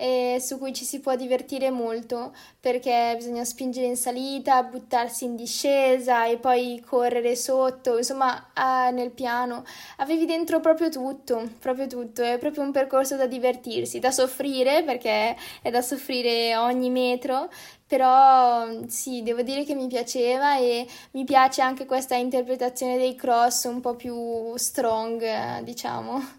[0.00, 5.34] e su cui ci si può divertire molto perché bisogna spingere in salita, buttarsi in
[5.34, 9.64] discesa e poi correre sotto, insomma ah, nel piano.
[9.96, 15.36] Avevi dentro proprio tutto, proprio tutto, è proprio un percorso da divertirsi, da soffrire perché
[15.62, 17.50] è da soffrire ogni metro,
[17.86, 23.64] però sì, devo dire che mi piaceva e mi piace anche questa interpretazione dei cross
[23.64, 26.37] un po' più strong, diciamo.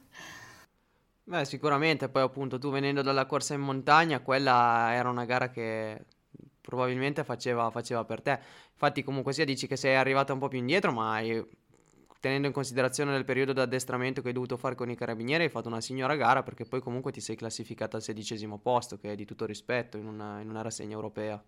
[1.30, 6.06] Beh, sicuramente, poi appunto tu venendo dalla corsa in montagna, quella era una gara che
[6.60, 8.39] probabilmente faceva, faceva per te.
[8.72, 11.39] Infatti comunque sia dici che sei arrivata un po' più indietro, ma hai,
[12.20, 15.50] tenendo in considerazione il periodo di addestramento che hai dovuto fare con i carabinieri, hai
[15.50, 19.15] fatto una signora gara perché poi comunque ti sei classificata al sedicesimo posto, che è
[19.15, 21.39] di tutto rispetto in una, in una rassegna europea.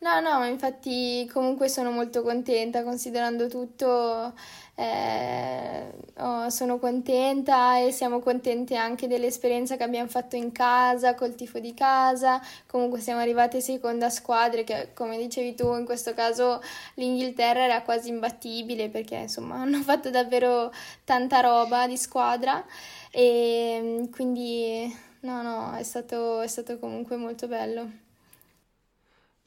[0.00, 4.32] No, no, ma infatti comunque sono molto contenta, considerando tutto,
[4.76, 11.34] eh, oh, sono contenta e siamo contenti anche dell'esperienza che abbiamo fatto in casa, col
[11.34, 16.60] tifo di casa, comunque siamo arrivate seconda squadra che come dicevi tu in questo caso
[16.94, 20.72] l'Inghilterra era quasi imbattibile perché insomma hanno fatto davvero
[21.04, 22.64] tanta roba di squadra
[23.10, 28.06] e quindi no, no, è stato, è stato comunque molto bello.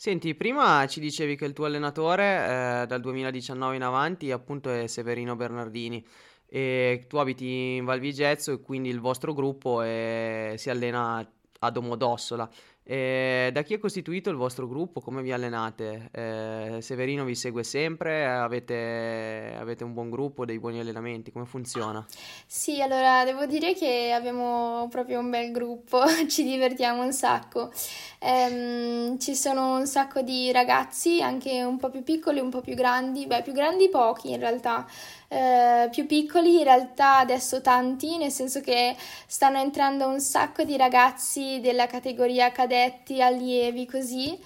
[0.02, 4.88] Senti, prima ci dicevi che il tuo allenatore eh, dal 2019 in avanti appunto è
[4.88, 6.04] Severino Bernardini
[6.48, 11.24] e tu abiti in Val Vigezzo e quindi il vostro gruppo è, si allena
[11.60, 12.50] a Domodossola.
[12.84, 15.02] E da chi è costituito il vostro gruppo?
[15.02, 16.10] Come vi allenate?
[16.12, 18.26] Eh, Severino vi segue sempre?
[18.26, 21.32] Avete, avete, un buon gruppo, dei buoni allenamenti?
[21.32, 22.04] Come funziona?
[22.48, 27.72] Sì, allora devo dire che abbiamo proprio un bel gruppo, ci divertiamo un sacco.
[28.20, 32.74] Ehm, ci sono un sacco di ragazzi, anche un po' più piccoli, un po' più
[32.74, 34.88] grandi, beh, più grandi pochi in realtà,
[35.34, 40.76] eh, più piccoli in realtà adesso tanti, nel senso che stanno entrando un sacco di
[40.76, 44.38] ragazzi della categoria cadetti, allievi, così.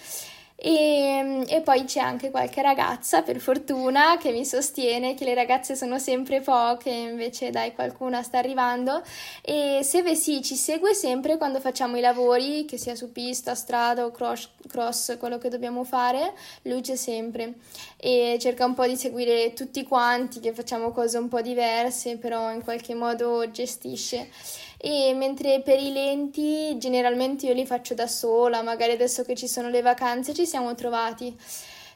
[0.57, 5.75] E, e, poi c'è anche qualche ragazza, per fortuna, che mi sostiene che le ragazze
[5.75, 9.03] sono sempre poche, invece dai, qualcuna sta arrivando.
[9.41, 14.05] E Seve sì, ci segue sempre quando facciamo i lavori, che sia su pista, strada
[14.05, 17.55] o cross, cross quello che dobbiamo fare, lui c'è sempre.
[17.97, 22.51] E cerca un po' di seguire tutti quanti, che facciamo cose un po' diverse, però
[22.51, 24.29] in qualche modo gestisce
[24.77, 29.47] e mentre per i lenti generalmente io li faccio da sola, magari adesso che ci
[29.47, 31.35] sono le vacanze ci siamo trovati,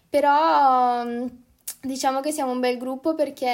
[0.10, 1.28] però mm,
[1.82, 3.50] diciamo che siamo un bel gruppo perché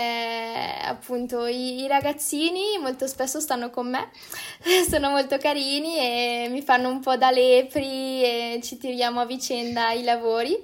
[0.84, 4.10] appunto i, i ragazzini molto spesso stanno con me,
[4.90, 9.92] sono molto carini e mi fanno un po' da lepri e ci tiriamo a vicenda
[9.92, 10.58] i lavori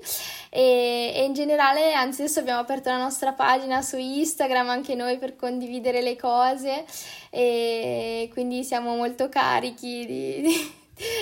[0.54, 5.18] e, e, in generale, anzi adesso abbiamo aperto la nostra pagina su Instagram anche noi
[5.18, 6.84] per condividere le cose
[7.30, 10.80] e quindi siamo molto carichi di, di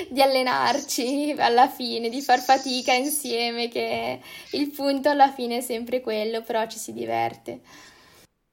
[0.10, 4.20] di allenarci alla fine, di far fatica insieme, che
[4.52, 7.62] il punto alla fine è sempre quello, però ci si diverte.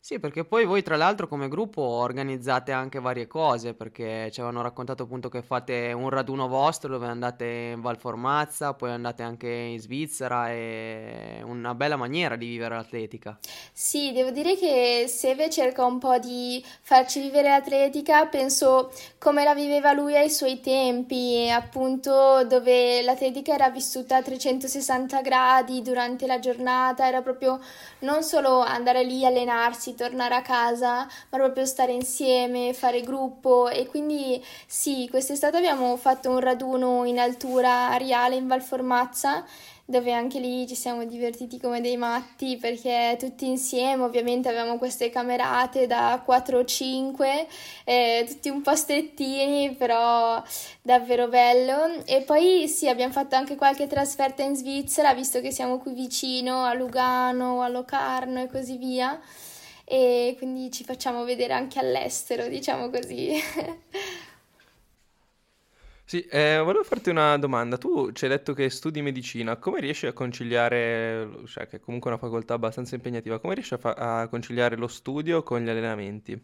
[0.06, 4.62] Sì, perché poi voi tra l'altro come gruppo organizzate anche varie cose, perché ci avevano
[4.62, 9.48] raccontato appunto che fate un raduno vostro dove andate in Val Formazza, poi andate anche
[9.48, 13.36] in Svizzera, è una bella maniera di vivere l'atletica.
[13.72, 19.54] Sì, devo dire che Seve cerca un po' di farci vivere l'atletica, penso come la
[19.54, 26.38] viveva lui ai suoi tempi, appunto dove l'atletica era vissuta a 360 gradi durante la
[26.38, 27.58] giornata, era proprio
[28.02, 33.86] non solo andare lì allenarsi, tornare a casa, ma proprio stare insieme, fare gruppo e
[33.86, 39.44] quindi sì, quest'estate abbiamo fatto un raduno in altura a Riale in Valformazza
[39.88, 45.10] dove anche lì ci siamo divertiti come dei matti perché tutti insieme ovviamente avevamo queste
[45.10, 47.46] camerate da 4 o 5,
[47.84, 50.42] eh, tutti un po' strettini, però
[50.82, 52.04] davvero bello.
[52.04, 56.64] E poi sì, abbiamo fatto anche qualche trasferta in Svizzera, visto che siamo qui vicino
[56.64, 59.20] a Lugano, a Locarno e così via
[59.86, 63.32] e quindi ci facciamo vedere anche all'estero, diciamo così.
[66.08, 67.76] Sì, eh, volevo farti una domanda.
[67.78, 72.10] Tu ci hai detto che studi medicina, come riesci a conciliare, cioè che è comunque
[72.10, 76.40] una facoltà abbastanza impegnativa, come riesci a, fa- a conciliare lo studio con gli allenamenti?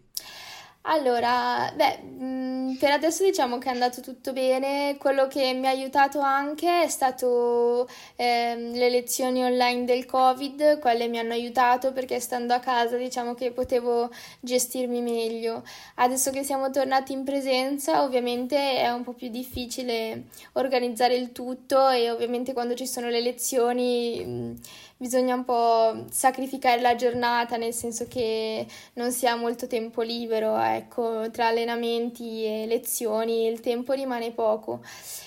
[0.85, 4.97] Allora, beh, mh, per adesso diciamo che è andato tutto bene.
[4.99, 11.07] Quello che mi ha aiutato anche è stato ehm, le lezioni online del Covid, quelle
[11.07, 14.11] mi hanno aiutato perché stando a casa diciamo che potevo
[14.41, 15.63] gestirmi meglio.
[15.97, 20.25] Adesso che siamo tornati in presenza, ovviamente è un po' più difficile
[20.55, 24.61] organizzare il tutto e ovviamente quando ci sono le lezioni mh,
[25.03, 30.57] bisogna un po' sacrificare la giornata, nel senso che non si ha molto tempo libero,
[30.57, 34.81] ecco, tra allenamenti e lezioni il tempo rimane poco.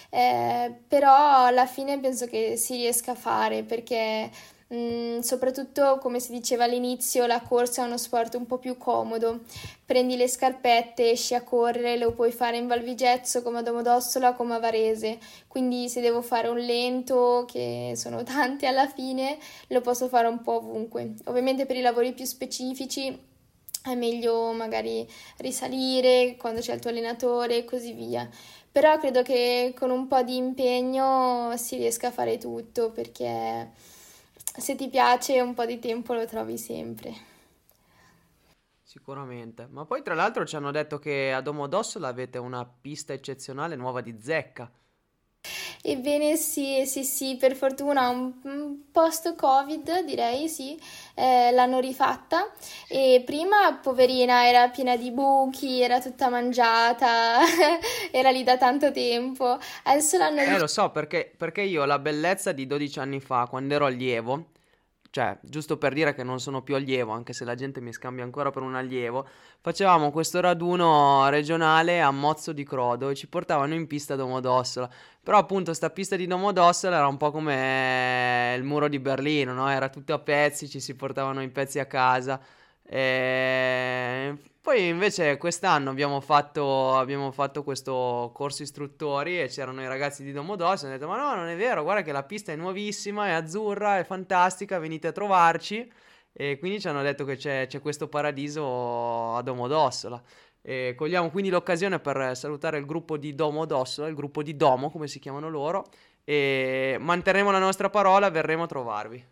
[0.10, 4.30] Eh, però alla fine penso che si riesca a fare perché
[4.76, 9.42] Mm, soprattutto, come si diceva all'inizio, la corsa è uno sport un po' più comodo.
[9.86, 14.34] Prendi le scarpette, esci a correre, lo puoi fare in Val Vigezzo, come a Domodossola,
[14.34, 15.18] come a Varese.
[15.48, 20.42] Quindi se devo fare un lento, che sono tanti alla fine, lo posso fare un
[20.42, 21.14] po' ovunque.
[21.26, 23.18] Ovviamente per i lavori più specifici
[23.84, 25.08] è meglio magari
[25.38, 28.28] risalire quando c'è il tuo allenatore e così via.
[28.72, 33.94] Però credo che con un po' di impegno si riesca a fare tutto perché
[34.58, 37.34] se ti piace un po' di tempo lo trovi sempre.
[38.82, 39.68] Sicuramente.
[39.70, 44.02] Ma poi tra l'altro ci hanno detto che a Domodossola avete una pista eccezionale nuova
[44.02, 44.72] di zecca.
[45.88, 50.76] Ebbene sì, sì, sì, per fortuna un post-Covid direi sì,
[51.14, 52.52] eh, l'hanno rifatta.
[52.88, 57.42] E prima poverina era piena di buchi, era tutta mangiata,
[58.10, 60.42] era lì da tanto tempo, adesso l'hanno...
[60.42, 64.46] Eh lo so perché, perché io la bellezza di 12 anni fa, quando ero allievo,
[65.16, 68.26] cioè, giusto per dire che non sono più allievo, anche se la gente mi scambia
[68.26, 69.26] ancora per un allievo,
[69.62, 74.90] facevamo questo raduno regionale a Mozzo di Crodo e ci portavano in pista Domodossola.
[75.24, 79.70] Però appunto sta pista di Domodossola era un po' come il muro di Berlino, no?
[79.70, 82.38] Era tutto a pezzi, ci si portavano i pezzi a casa.
[82.84, 90.24] E poi invece quest'anno abbiamo fatto, abbiamo fatto questo corso istruttori e c'erano i ragazzi
[90.24, 92.56] di Domodossola e hanno detto ma no non è vero, guarda che la pista è
[92.56, 95.88] nuovissima, è azzurra, è fantastica, venite a trovarci
[96.34, 100.20] e quindi ci hanno detto che c'è, c'è questo paradiso a Domodossola.
[100.64, 105.08] E cogliamo quindi l'occasione per salutare il gruppo di Domodossola, il gruppo di Domo come
[105.08, 105.86] si chiamano loro
[106.24, 109.24] e manterremo la nostra parola, verremo a trovarvi.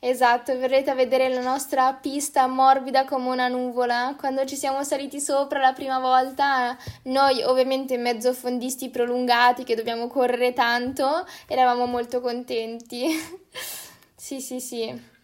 [0.00, 4.14] Esatto, verrete a vedere la nostra pista morbida come una nuvola.
[4.16, 10.06] Quando ci siamo saliti sopra la prima volta, noi ovviamente mezzo fondisti prolungati che dobbiamo
[10.06, 13.08] correre tanto, eravamo molto contenti.
[14.14, 15.16] sì, sì, sì.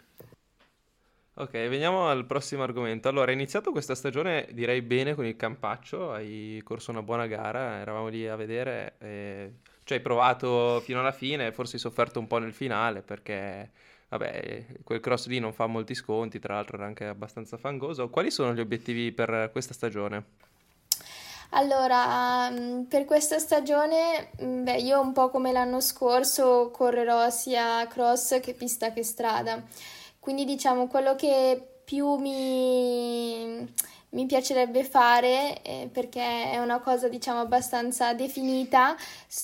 [1.37, 3.07] Ok, veniamo al prossimo argomento.
[3.07, 7.79] Allora, hai iniziato questa stagione, direi bene, con il Campaccio, hai corso una buona gara,
[7.79, 9.53] eravamo lì a vedere, e...
[9.85, 13.69] cioè hai provato fino alla fine, forse hai sofferto un po' nel finale perché
[14.17, 18.09] Vabbè, quel cross lì non fa molti sconti, tra l'altro era anche abbastanza fangoso.
[18.09, 20.23] Quali sono gli obiettivi per questa stagione?
[21.49, 27.85] Allora, mm, per questa stagione, mm, beh, io un po' come l'anno scorso correrò sia
[27.87, 29.61] cross che pista che strada.
[30.19, 33.67] Quindi diciamo quello che più mi
[34.15, 38.95] mi piacerebbe fare eh, perché è una cosa diciamo abbastanza definita,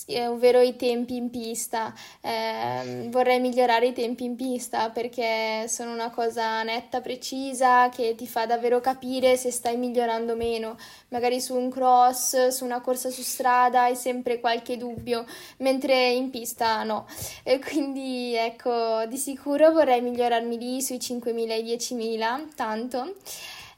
[0.07, 1.93] eh, ovvero i tempi in pista.
[2.21, 8.25] Eh, vorrei migliorare i tempi in pista perché sono una cosa netta, precisa, che ti
[8.25, 10.77] fa davvero capire se stai migliorando o meno.
[11.09, 15.25] Magari su un cross, su una corsa su strada hai sempre qualche dubbio,
[15.57, 17.07] mentre in pista no.
[17.43, 23.15] E quindi ecco, di sicuro vorrei migliorarmi lì sui 5.000 e 10.000, tanto.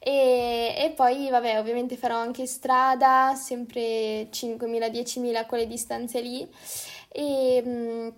[0.06, 6.45] E, e, poi, vabbè, ovviamente farò anche strada, sempre 5.000-10.000 quelle distanze lì.
[7.10, 8.10] E, mm,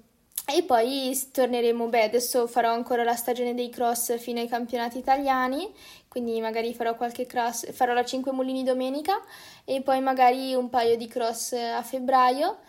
[0.47, 5.71] e poi torneremo, beh, adesso farò ancora la stagione dei cross fino ai campionati italiani,
[6.07, 9.21] quindi magari farò qualche cross, farò la 5 mulini domenica
[9.63, 12.59] e poi magari un paio di cross a febbraio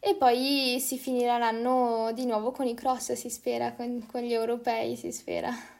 [0.00, 4.32] e poi si finirà l'anno di nuovo con i cross, si spera, con, con gli
[4.32, 5.79] europei, si spera.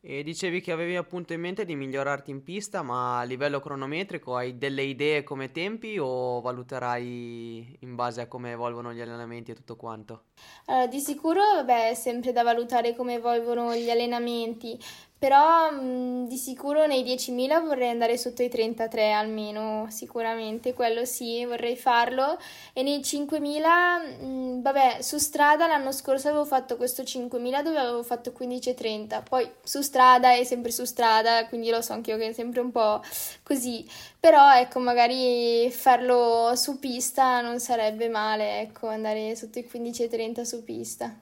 [0.00, 4.36] E dicevi che avevi appunto in mente di migliorarti in pista, ma a livello cronometrico
[4.36, 9.54] hai delle idee come tempi o valuterai in base a come evolvono gli allenamenti e
[9.54, 10.26] tutto quanto?
[10.66, 14.78] Allora, di sicuro, beh, è sempre da valutare come evolvono gli allenamenti,
[15.18, 21.44] però mh, di sicuro nei 10.000 vorrei andare sotto i 33 almeno, sicuramente, quello sì,
[21.44, 22.38] vorrei farlo.
[22.72, 28.02] E nei 5.000, mh, vabbè, su strada l'anno scorso avevo fatto questo 5.000 dove avevo
[28.02, 32.32] fatto 15.30, poi su strada è sempre su strada, quindi lo so anch'io che è
[32.32, 33.02] sempre un po'
[33.42, 33.84] così.
[34.20, 40.62] Però ecco, magari farlo su pista non sarebbe male, ecco, andare sotto i 15.30 su
[40.64, 41.12] pista.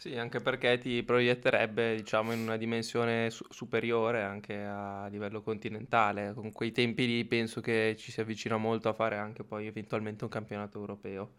[0.00, 6.34] Sì, anche perché ti proietterebbe, diciamo, in una dimensione su- superiore anche a livello continentale.
[6.34, 10.22] Con quei tempi lì penso che ci si avvicina molto a fare anche poi eventualmente
[10.22, 11.32] un campionato europeo.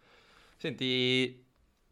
[0.57, 1.41] Senti,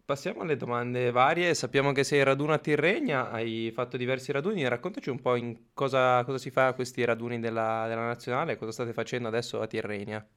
[0.04, 1.54] passiamo alle domande varie.
[1.56, 4.68] Sappiamo che sei raduno a Tirregna, hai fatto diversi raduni.
[4.68, 8.72] Raccontaci un po' in cosa, cosa si fa a questi raduni della, della nazionale, cosa
[8.74, 10.28] state facendo adesso a Tirrenia.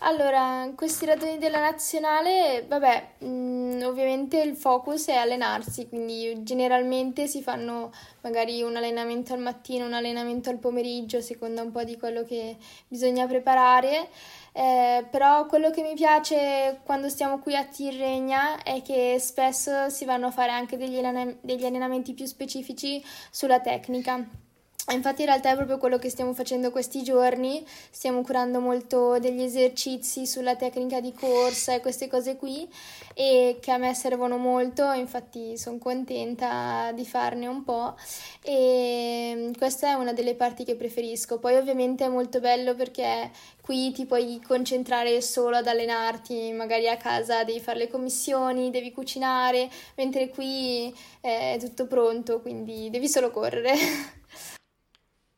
[0.00, 7.26] Allora, questi raduni della nazionale, vabbè, mh, mm, ovviamente il focus è allenarsi, quindi generalmente
[7.26, 11.82] si fanno magari un allenamento al mattino, un allenamento al pomeriggio, a seconda un po'
[11.82, 12.56] di quello che
[12.86, 14.08] bisogna preparare.
[14.52, 20.04] Eh, però quello che mi piace quando stiamo qui a Tirregna è che spesso si
[20.04, 21.00] vanno a fare anche degli,
[21.40, 24.44] degli allenamenti più specifici sulla tecnica.
[24.92, 29.42] Infatti in realtà è proprio quello che stiamo facendo questi giorni, stiamo curando molto degli
[29.42, 32.68] esercizi sulla tecnica di corsa e queste cose qui
[33.12, 37.96] e che a me servono molto, infatti sono contenta di farne un po'
[38.42, 41.40] e questa è una delle parti che preferisco.
[41.40, 43.30] Poi ovviamente è molto bello perché
[43.60, 48.92] qui ti puoi concentrare solo ad allenarti, magari a casa devi fare le commissioni, devi
[48.92, 53.74] cucinare, mentre qui è tutto pronto, quindi devi solo correre.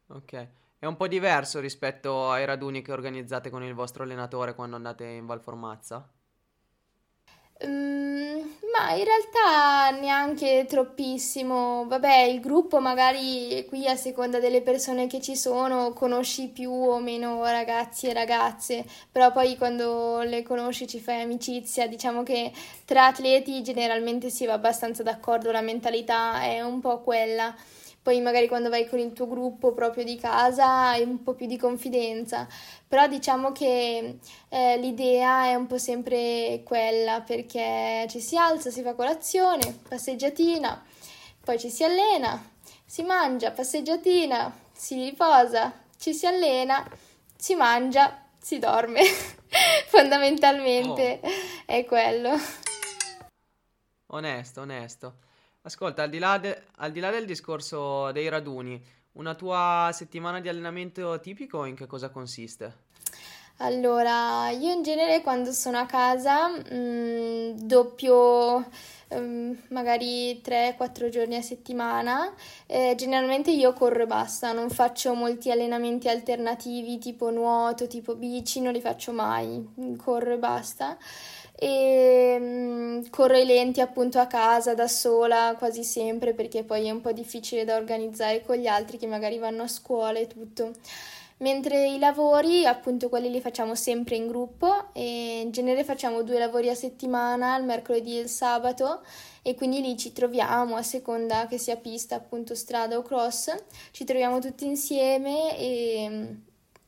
[0.09, 0.49] Ok.
[0.79, 5.05] È un po' diverso rispetto ai raduni che organizzate con il vostro allenatore quando andate
[5.05, 6.07] in Valformazza?
[7.67, 8.41] Mm,
[8.73, 11.87] ma in realtà neanche troppissimo.
[11.89, 17.01] Vabbè, il gruppo magari qui a seconda delle persone che ci sono conosci più o
[17.01, 21.89] meno ragazzi e ragazze, però poi quando le conosci ci fai amicizia.
[21.89, 22.53] Diciamo che
[22.85, 27.53] tra atleti generalmente si va abbastanza d'accordo, la mentalità è un po' quella
[28.03, 31.47] poi magari quando vai con il tuo gruppo proprio di casa hai un po' più
[31.47, 32.47] di confidenza,
[32.87, 34.19] però diciamo che
[34.49, 40.85] eh, l'idea è un po' sempre quella perché ci si alza, si fa colazione, passeggiatina,
[41.45, 42.43] poi ci si allena,
[42.85, 46.89] si mangia, passeggiatina, si riposa, ci si allena,
[47.37, 49.03] si mangia, si dorme.
[49.89, 51.29] Fondamentalmente oh.
[51.67, 52.31] è quello.
[54.07, 55.28] Onesto, onesto.
[55.69, 60.41] Ascolta, al di là, de- al di là del discorso dei raduni, una tua settimana
[60.41, 62.87] di allenamento tipico in che cosa consiste?
[63.59, 68.65] Allora, io in genere quando sono a casa mh, mm, doppio
[69.09, 72.33] um, magari 3-4 giorni a settimana.
[72.65, 78.63] Eh, generalmente io corro e basta, non faccio molti allenamenti alternativi tipo nuoto, tipo bici,
[78.63, 80.97] non li faccio mai, corro e basta
[81.61, 86.91] e um, corro i lenti appunto a casa da sola quasi sempre perché poi è
[86.91, 90.73] un po' difficile da organizzare con gli altri che magari vanno a scuola e tutto.
[91.41, 96.37] Mentre i lavori, appunto, quelli li facciamo sempre in gruppo e in genere facciamo due
[96.37, 99.03] lavori a settimana, il mercoledì e il sabato
[99.43, 103.55] e quindi lì ci troviamo a seconda che sia pista, appunto strada o cross,
[103.93, 106.37] ci troviamo tutti insieme e,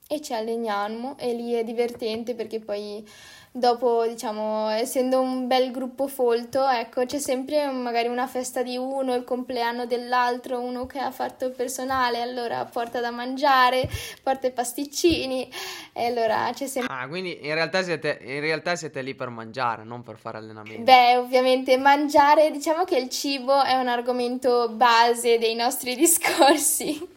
[0.08, 3.06] e ci alleniamo e lì è divertente perché poi
[3.52, 9.14] dopo, diciamo, essendo un bel gruppo folto, ecco, c'è sempre magari una festa di uno,
[9.14, 13.88] il compleanno dell'altro, uno che ha fatto il personale, allora porta da mangiare,
[14.22, 15.50] porta i pasticcini,
[15.92, 16.94] e allora c'è sempre...
[16.94, 20.82] Ah, quindi in realtà siete, in realtà siete lì per mangiare, non per fare allenamento.
[20.82, 27.08] Beh, ovviamente mangiare, diciamo che il cibo è un argomento base dei nostri discorsi.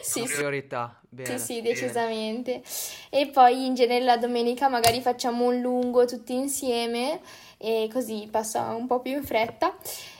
[0.00, 1.01] sì, priorità.
[1.14, 2.62] Bene, sì, sì, decisamente.
[3.10, 7.20] E poi in genere la domenica magari facciamo un lungo tutti insieme
[7.58, 9.76] e così passa un po' più in fretta.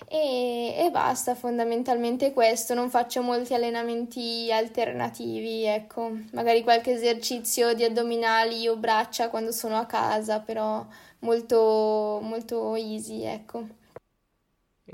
[0.07, 7.85] E, e, basta, fondamentalmente questo, non faccio molti allenamenti alternativi, ecco, magari qualche esercizio di
[7.85, 10.85] addominali o braccia quando sono a casa, però
[11.21, 13.81] molto, molto easy, ecco.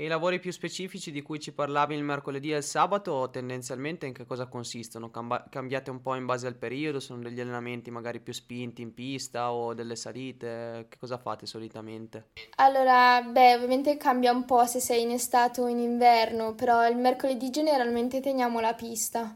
[0.01, 4.05] E i lavori più specifici di cui ci parlavi il mercoledì e il sabato, tendenzialmente
[4.05, 5.11] in che cosa consistono?
[5.11, 7.01] Camba- cambiate un po' in base al periodo?
[7.01, 10.85] Sono degli allenamenti magari più spinti in pista o delle salite?
[10.87, 12.29] Che cosa fate solitamente?
[12.55, 16.95] Allora, beh, ovviamente cambia un po' se sei in estate o in inverno, però il
[16.95, 19.35] mercoledì generalmente teniamo la pista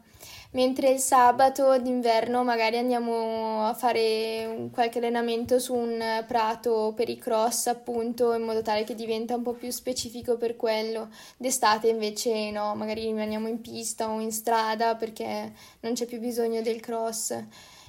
[0.53, 7.17] mentre il sabato d'inverno magari andiamo a fare qualche allenamento su un prato per i
[7.17, 11.09] cross appunto in modo tale che diventa un po' più specifico per quello.
[11.37, 16.61] D'estate invece no, magari rimaniamo in pista o in strada perché non c'è più bisogno
[16.61, 17.35] del cross.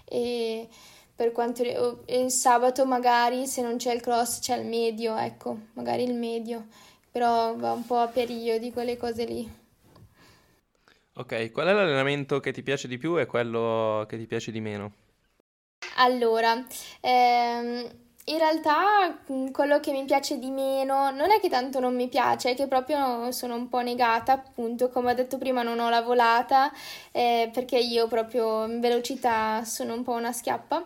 [0.06, 0.68] E
[1.14, 1.62] per quanto
[2.06, 6.66] il sabato magari se non c'è il cross c'è il medio, ecco, magari il medio,
[7.10, 9.62] però va un po' a periodi quelle cose lì.
[11.16, 14.60] Ok, qual è l'allenamento che ti piace di più e quello che ti piace di
[14.60, 14.92] meno?
[15.96, 16.64] Allora,
[17.00, 17.88] ehm,
[18.26, 19.18] in realtà
[19.52, 22.66] quello che mi piace di meno non è che tanto non mi piace, è che
[22.66, 26.72] proprio sono un po' negata, appunto, come ho detto prima non ho la volata
[27.12, 30.84] eh, perché io proprio in velocità sono un po' una schiappa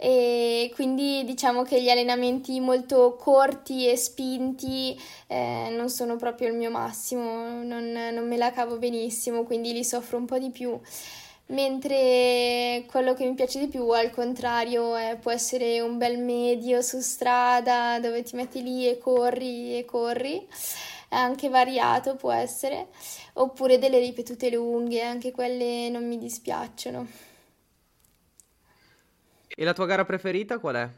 [0.00, 4.96] e quindi diciamo che gli allenamenti molto corti e spinti
[5.26, 9.82] eh, non sono proprio il mio massimo, non, non me la cavo benissimo, quindi li
[9.82, 10.78] soffro un po' di più.
[11.46, 16.80] Mentre quello che mi piace di più al contrario è, può essere un bel medio
[16.80, 20.46] su strada dove ti metti lì e corri e corri,
[21.08, 22.88] anche variato può essere,
[23.34, 27.27] oppure delle ripetute lunghe, anche quelle non mi dispiacciono.
[29.48, 30.88] E la tua gara preferita qual è?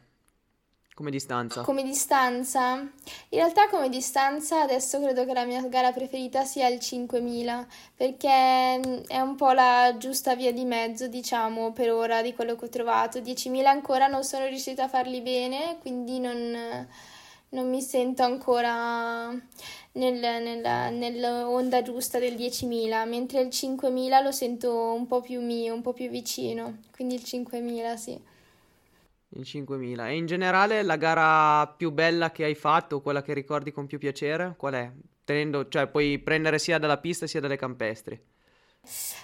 [1.00, 1.62] Come distanza?
[1.62, 2.74] Come distanza?
[2.74, 8.78] In realtà come distanza adesso credo che la mia gara preferita sia il 5000 perché
[8.78, 12.66] mm, è un po' la giusta via di mezzo diciamo per ora di quello che
[12.66, 13.18] ho trovato.
[13.18, 16.86] 10.000 ancora non sono riuscita a farli bene quindi non,
[17.48, 24.92] non mi sento ancora nel, nella, nell'onda giusta del 10.000 mentre il 5.000 lo sento
[24.92, 28.29] un po' più mio, un po' più vicino quindi il 5.000 sì.
[29.30, 30.08] In 5000.
[30.08, 33.98] E in generale la gara più bella che hai fatto, quella che ricordi con più
[33.98, 34.90] piacere, qual è?
[35.24, 38.20] Tenendo, cioè puoi prendere sia dalla pista sia dalle campestri.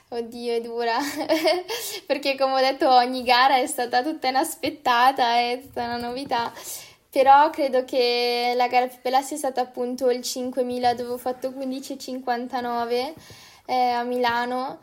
[0.09, 0.99] Oddio, è dura,
[2.07, 6.53] perché come ho detto ogni gara è stata tutta inaspettata, è stata una novità,
[7.11, 11.49] però credo che la gara più bella sia stata appunto il 5000 dove ho fatto
[11.49, 13.15] 15,59
[13.65, 14.79] eh, a Milano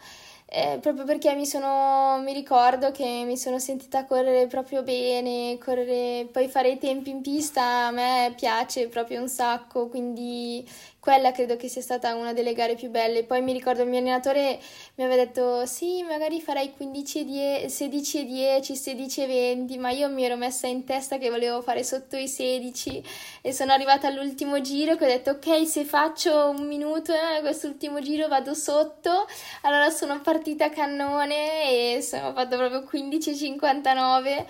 [0.56, 6.28] eh, proprio perché mi sono, mi ricordo che mi sono sentita correre proprio bene, correre,
[6.32, 10.64] poi fare i tempi in pista a me piace proprio un sacco, quindi
[11.04, 13.26] quella credo che sia stata una delle gare più belle.
[13.26, 14.58] Poi mi ricordo il mio allenatore
[14.95, 19.78] mi aveva detto sì, magari farai 15 e 10, 16 e 10, 16 e 20,
[19.80, 23.04] ma io mi ero messa in testa che volevo fare sotto i 16
[23.41, 27.99] e sono arrivata all'ultimo giro che ho detto ok, se faccio un minuto eh, quest'ultimo
[27.99, 29.28] giro vado sotto,
[29.64, 34.45] allora sono partita a cannone e sono fatto proprio 15,59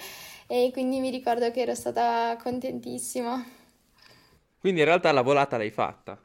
[0.45, 3.43] e quindi mi ricordo che ero stata contentissima.
[4.59, 6.15] Quindi in realtà la volata l'hai fatta.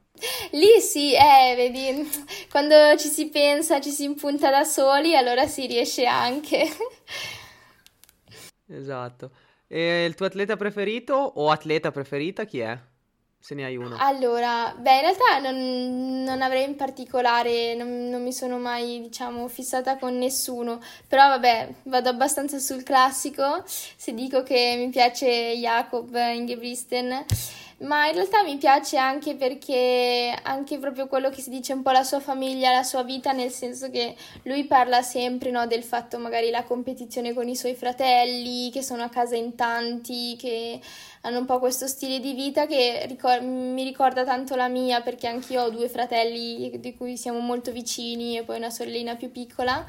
[0.52, 2.08] Lì sì, eh, vedi,
[2.50, 6.68] quando ci si pensa, ci si impunta da soli, allora si riesce anche.
[8.70, 9.30] Esatto.
[9.66, 12.78] E il tuo atleta preferito o atleta preferita chi è?
[13.40, 13.96] Se ne hai uno.
[13.98, 19.46] Allora, beh, in realtà non, non avrei in particolare, non, non, mi sono mai, diciamo,
[19.46, 26.14] fissata con nessuno, però vabbè, vado abbastanza sul classico, se dico che mi piace Jacob
[26.14, 27.24] Ingebristen
[27.80, 31.92] ma in realtà mi piace anche perché anche proprio quello che si dice un po'
[31.92, 36.18] la sua famiglia, la sua vita, nel senso che lui parla sempre no, del fatto
[36.18, 40.80] magari la competizione con i suoi fratelli, che sono a casa in tanti, che
[41.20, 45.28] hanno un po' questo stile di vita che ricor- mi ricorda tanto la mia perché
[45.28, 49.86] anch'io ho due fratelli di cui siamo molto vicini e poi una sorellina più piccola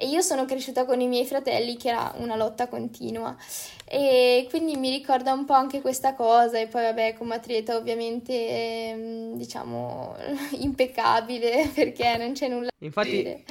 [0.00, 3.36] e io sono cresciuta con i miei fratelli che era una lotta continua
[3.84, 8.32] e quindi mi ricorda un po' anche questa cosa e poi vabbè come atleta ovviamente
[8.32, 10.16] ehm, diciamo
[10.58, 13.44] impeccabile perché non c'è nulla Infatti, da dire.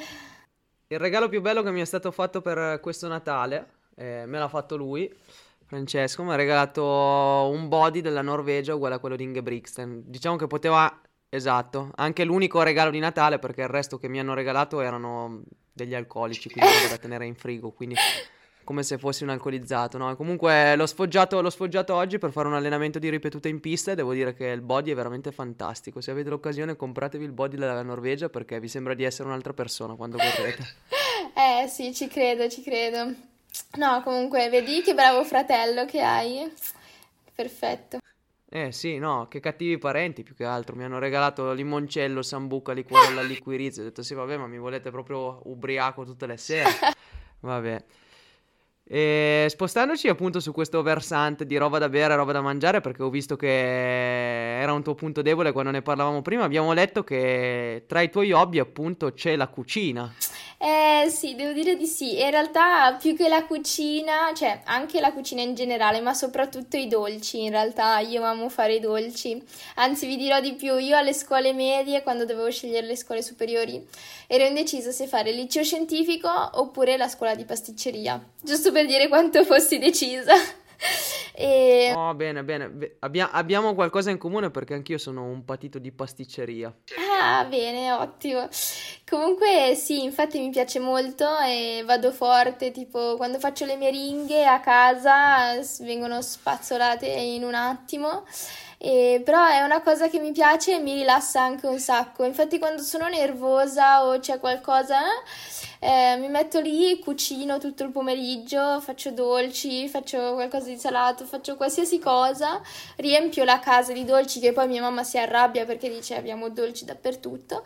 [0.87, 4.47] Il regalo più bello che mi è stato fatto per questo Natale, eh, me l'ha
[4.47, 5.07] fatto lui,
[5.67, 10.01] Francesco, mi ha regalato un body della Norvegia uguale a quello di Ingebrigtsen.
[10.07, 10.99] Diciamo che poteva
[11.31, 15.43] Esatto, anche l'unico regalo di Natale perché il resto che mi hanno regalato erano
[15.83, 17.95] degli alcolici, quindi da tenere in frigo, quindi
[18.63, 20.15] come se fossi un alcolizzato, no?
[20.15, 23.95] Comunque l'ho sfoggiato, l'ho sfoggiato oggi per fare un allenamento di ripetute in pista e
[23.95, 26.01] devo dire che il body è veramente fantastico.
[26.01, 29.95] Se avete l'occasione compratevi il body della Norvegia perché vi sembra di essere un'altra persona
[29.95, 30.63] quando correte.
[31.35, 33.11] eh sì, ci credo, ci credo.
[33.77, 36.51] No, comunque, vedi che bravo fratello che hai.
[37.33, 37.97] Perfetto.
[38.51, 40.75] Eh sì, no, che cattivi parenti più che altro.
[40.75, 43.83] Mi hanno regalato limoncello, sambuca, liquore alla liquirizia.
[43.83, 46.69] Ho detto sì, vabbè, ma mi volete proprio ubriaco tutte le sere.
[47.41, 47.83] Vabbè.
[48.91, 53.09] E spostandoci appunto su questo versante di roba da bere, roba da mangiare, perché ho
[53.11, 58.01] visto che era un tuo punto debole quando ne parlavamo prima, abbiamo letto che tra
[58.01, 60.11] i tuoi hobby appunto c'è la cucina.
[60.61, 62.19] Eh sì, devo dire di sì.
[62.19, 66.87] In realtà più che la cucina, cioè anche la cucina in generale, ma soprattutto i
[66.89, 67.43] dolci.
[67.43, 69.41] In realtà io amo fare i dolci.
[69.75, 73.81] Anzi, vi dirò di più, io alle scuole medie, quando dovevo scegliere le scuole superiori,
[74.27, 78.21] ero indecisa se fare il liceo scientifico oppure la scuola di pasticceria.
[78.41, 80.33] Giusto per dire quanto fossi decisa.
[81.39, 81.93] E...
[81.95, 82.97] Oh, bene, bene.
[82.99, 86.73] Abbia- abbiamo qualcosa in comune perché anch'io sono un patito di pasticceria.
[87.21, 88.49] Ah, bene, ottimo.
[89.07, 94.59] Comunque sì, infatti mi piace molto e vado forte, tipo quando faccio le meringhe a
[94.59, 98.25] casa vengono spazzolate in un attimo.
[98.81, 102.23] E, però è una cosa che mi piace e mi rilassa anche un sacco.
[102.23, 104.99] Infatti, quando sono nervosa o c'è qualcosa,
[105.81, 111.55] eh, mi metto lì, cucino tutto il pomeriggio, faccio dolci, faccio qualcosa di salato, faccio
[111.55, 112.61] qualsiasi cosa,
[112.97, 116.83] riempio la casa di dolci che poi mia mamma si arrabbia perché dice abbiamo dolci
[116.83, 117.63] dappertutto.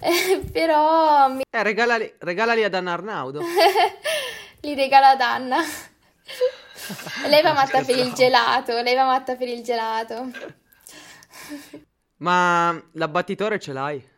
[0.00, 1.28] Eh, però.
[1.28, 1.42] Mi...
[1.50, 3.42] Eh, regalali, regalali ad Anna Arnaudo.
[4.62, 5.58] Li regala ad Anna.
[7.28, 10.30] lei va matta per il gelato, lei va matta per il gelato.
[12.16, 14.08] Ma l'abbattitore ce l'hai?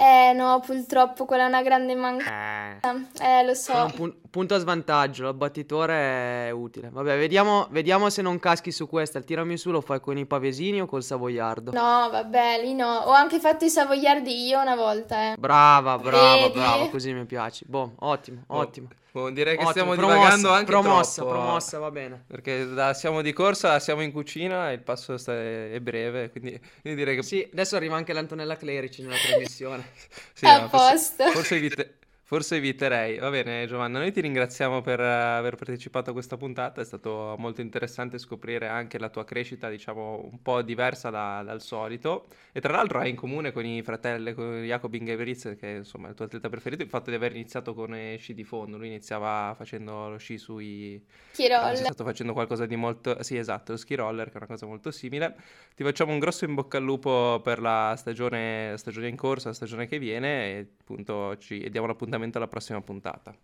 [0.00, 2.96] Eh no, purtroppo quella è una grande mancanza.
[3.20, 3.92] Eh, eh lo so.
[3.94, 6.88] Pun- punto a svantaggio, l'abbattitore è utile.
[6.90, 9.18] Vabbè, vediamo, vediamo, se non caschi su questa.
[9.18, 11.72] Il tirami su lo fai con i pavesini o col savoiardo?
[11.72, 12.90] No, vabbè, lì no.
[12.90, 15.36] Ho anche fatto i savoiardi io una volta, eh.
[15.36, 16.58] Brava, brava, Vedi?
[16.58, 17.66] brava, così mi piaci.
[17.68, 18.56] Boh, ottimo, oh.
[18.56, 18.88] ottimo.
[19.12, 21.36] Boh, direi che Ottimo, stiamo promossa, divagando anche promossa, troppo.
[21.36, 22.24] Promossa, va bene.
[22.28, 27.00] Perché da siamo di corsa, siamo in cucina e il passo è breve, quindi, quindi
[27.00, 27.22] direi che...
[27.24, 29.89] Sì, adesso arriva anche l'Antonella Clerici nella trasmissione.
[30.34, 31.24] sì, a no, posto.
[31.24, 31.94] Forse, forse evite,
[32.30, 33.18] Forse eviterei.
[33.18, 36.80] Va bene, Giovanna, noi ti ringraziamo per aver partecipato a questa puntata.
[36.80, 41.60] È stato molto interessante scoprire anche la tua crescita, diciamo, un po' diversa da, dal
[41.60, 42.28] solito.
[42.52, 46.10] E tra l'altro hai in comune con i fratelli, con Jacob Ingebrigtsen, che insomma è
[46.10, 48.76] il tuo atleta preferito, il fatto di aver iniziato con sci di fondo.
[48.76, 51.04] Lui iniziava facendo lo sci sui...
[51.32, 51.78] Ski roller.
[51.78, 53.20] Stato facendo qualcosa di molto...
[53.24, 55.34] Sì, esatto, lo ski roller, che è una cosa molto simile.
[55.74, 59.54] Ti facciamo un grosso in bocca al lupo per la stagione, stagione in corsa, la
[59.54, 63.34] stagione che viene e appunto ci diamo l'appuntamento appuntamento alla prossima puntata.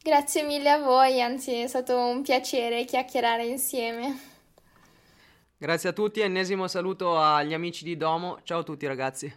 [0.00, 4.30] Grazie mille a voi, anzi è stato un piacere chiacchierare insieme.
[5.56, 9.32] Grazie a tutti, ennesimo saluto agli amici di Domo, ciao a tutti ragazzi.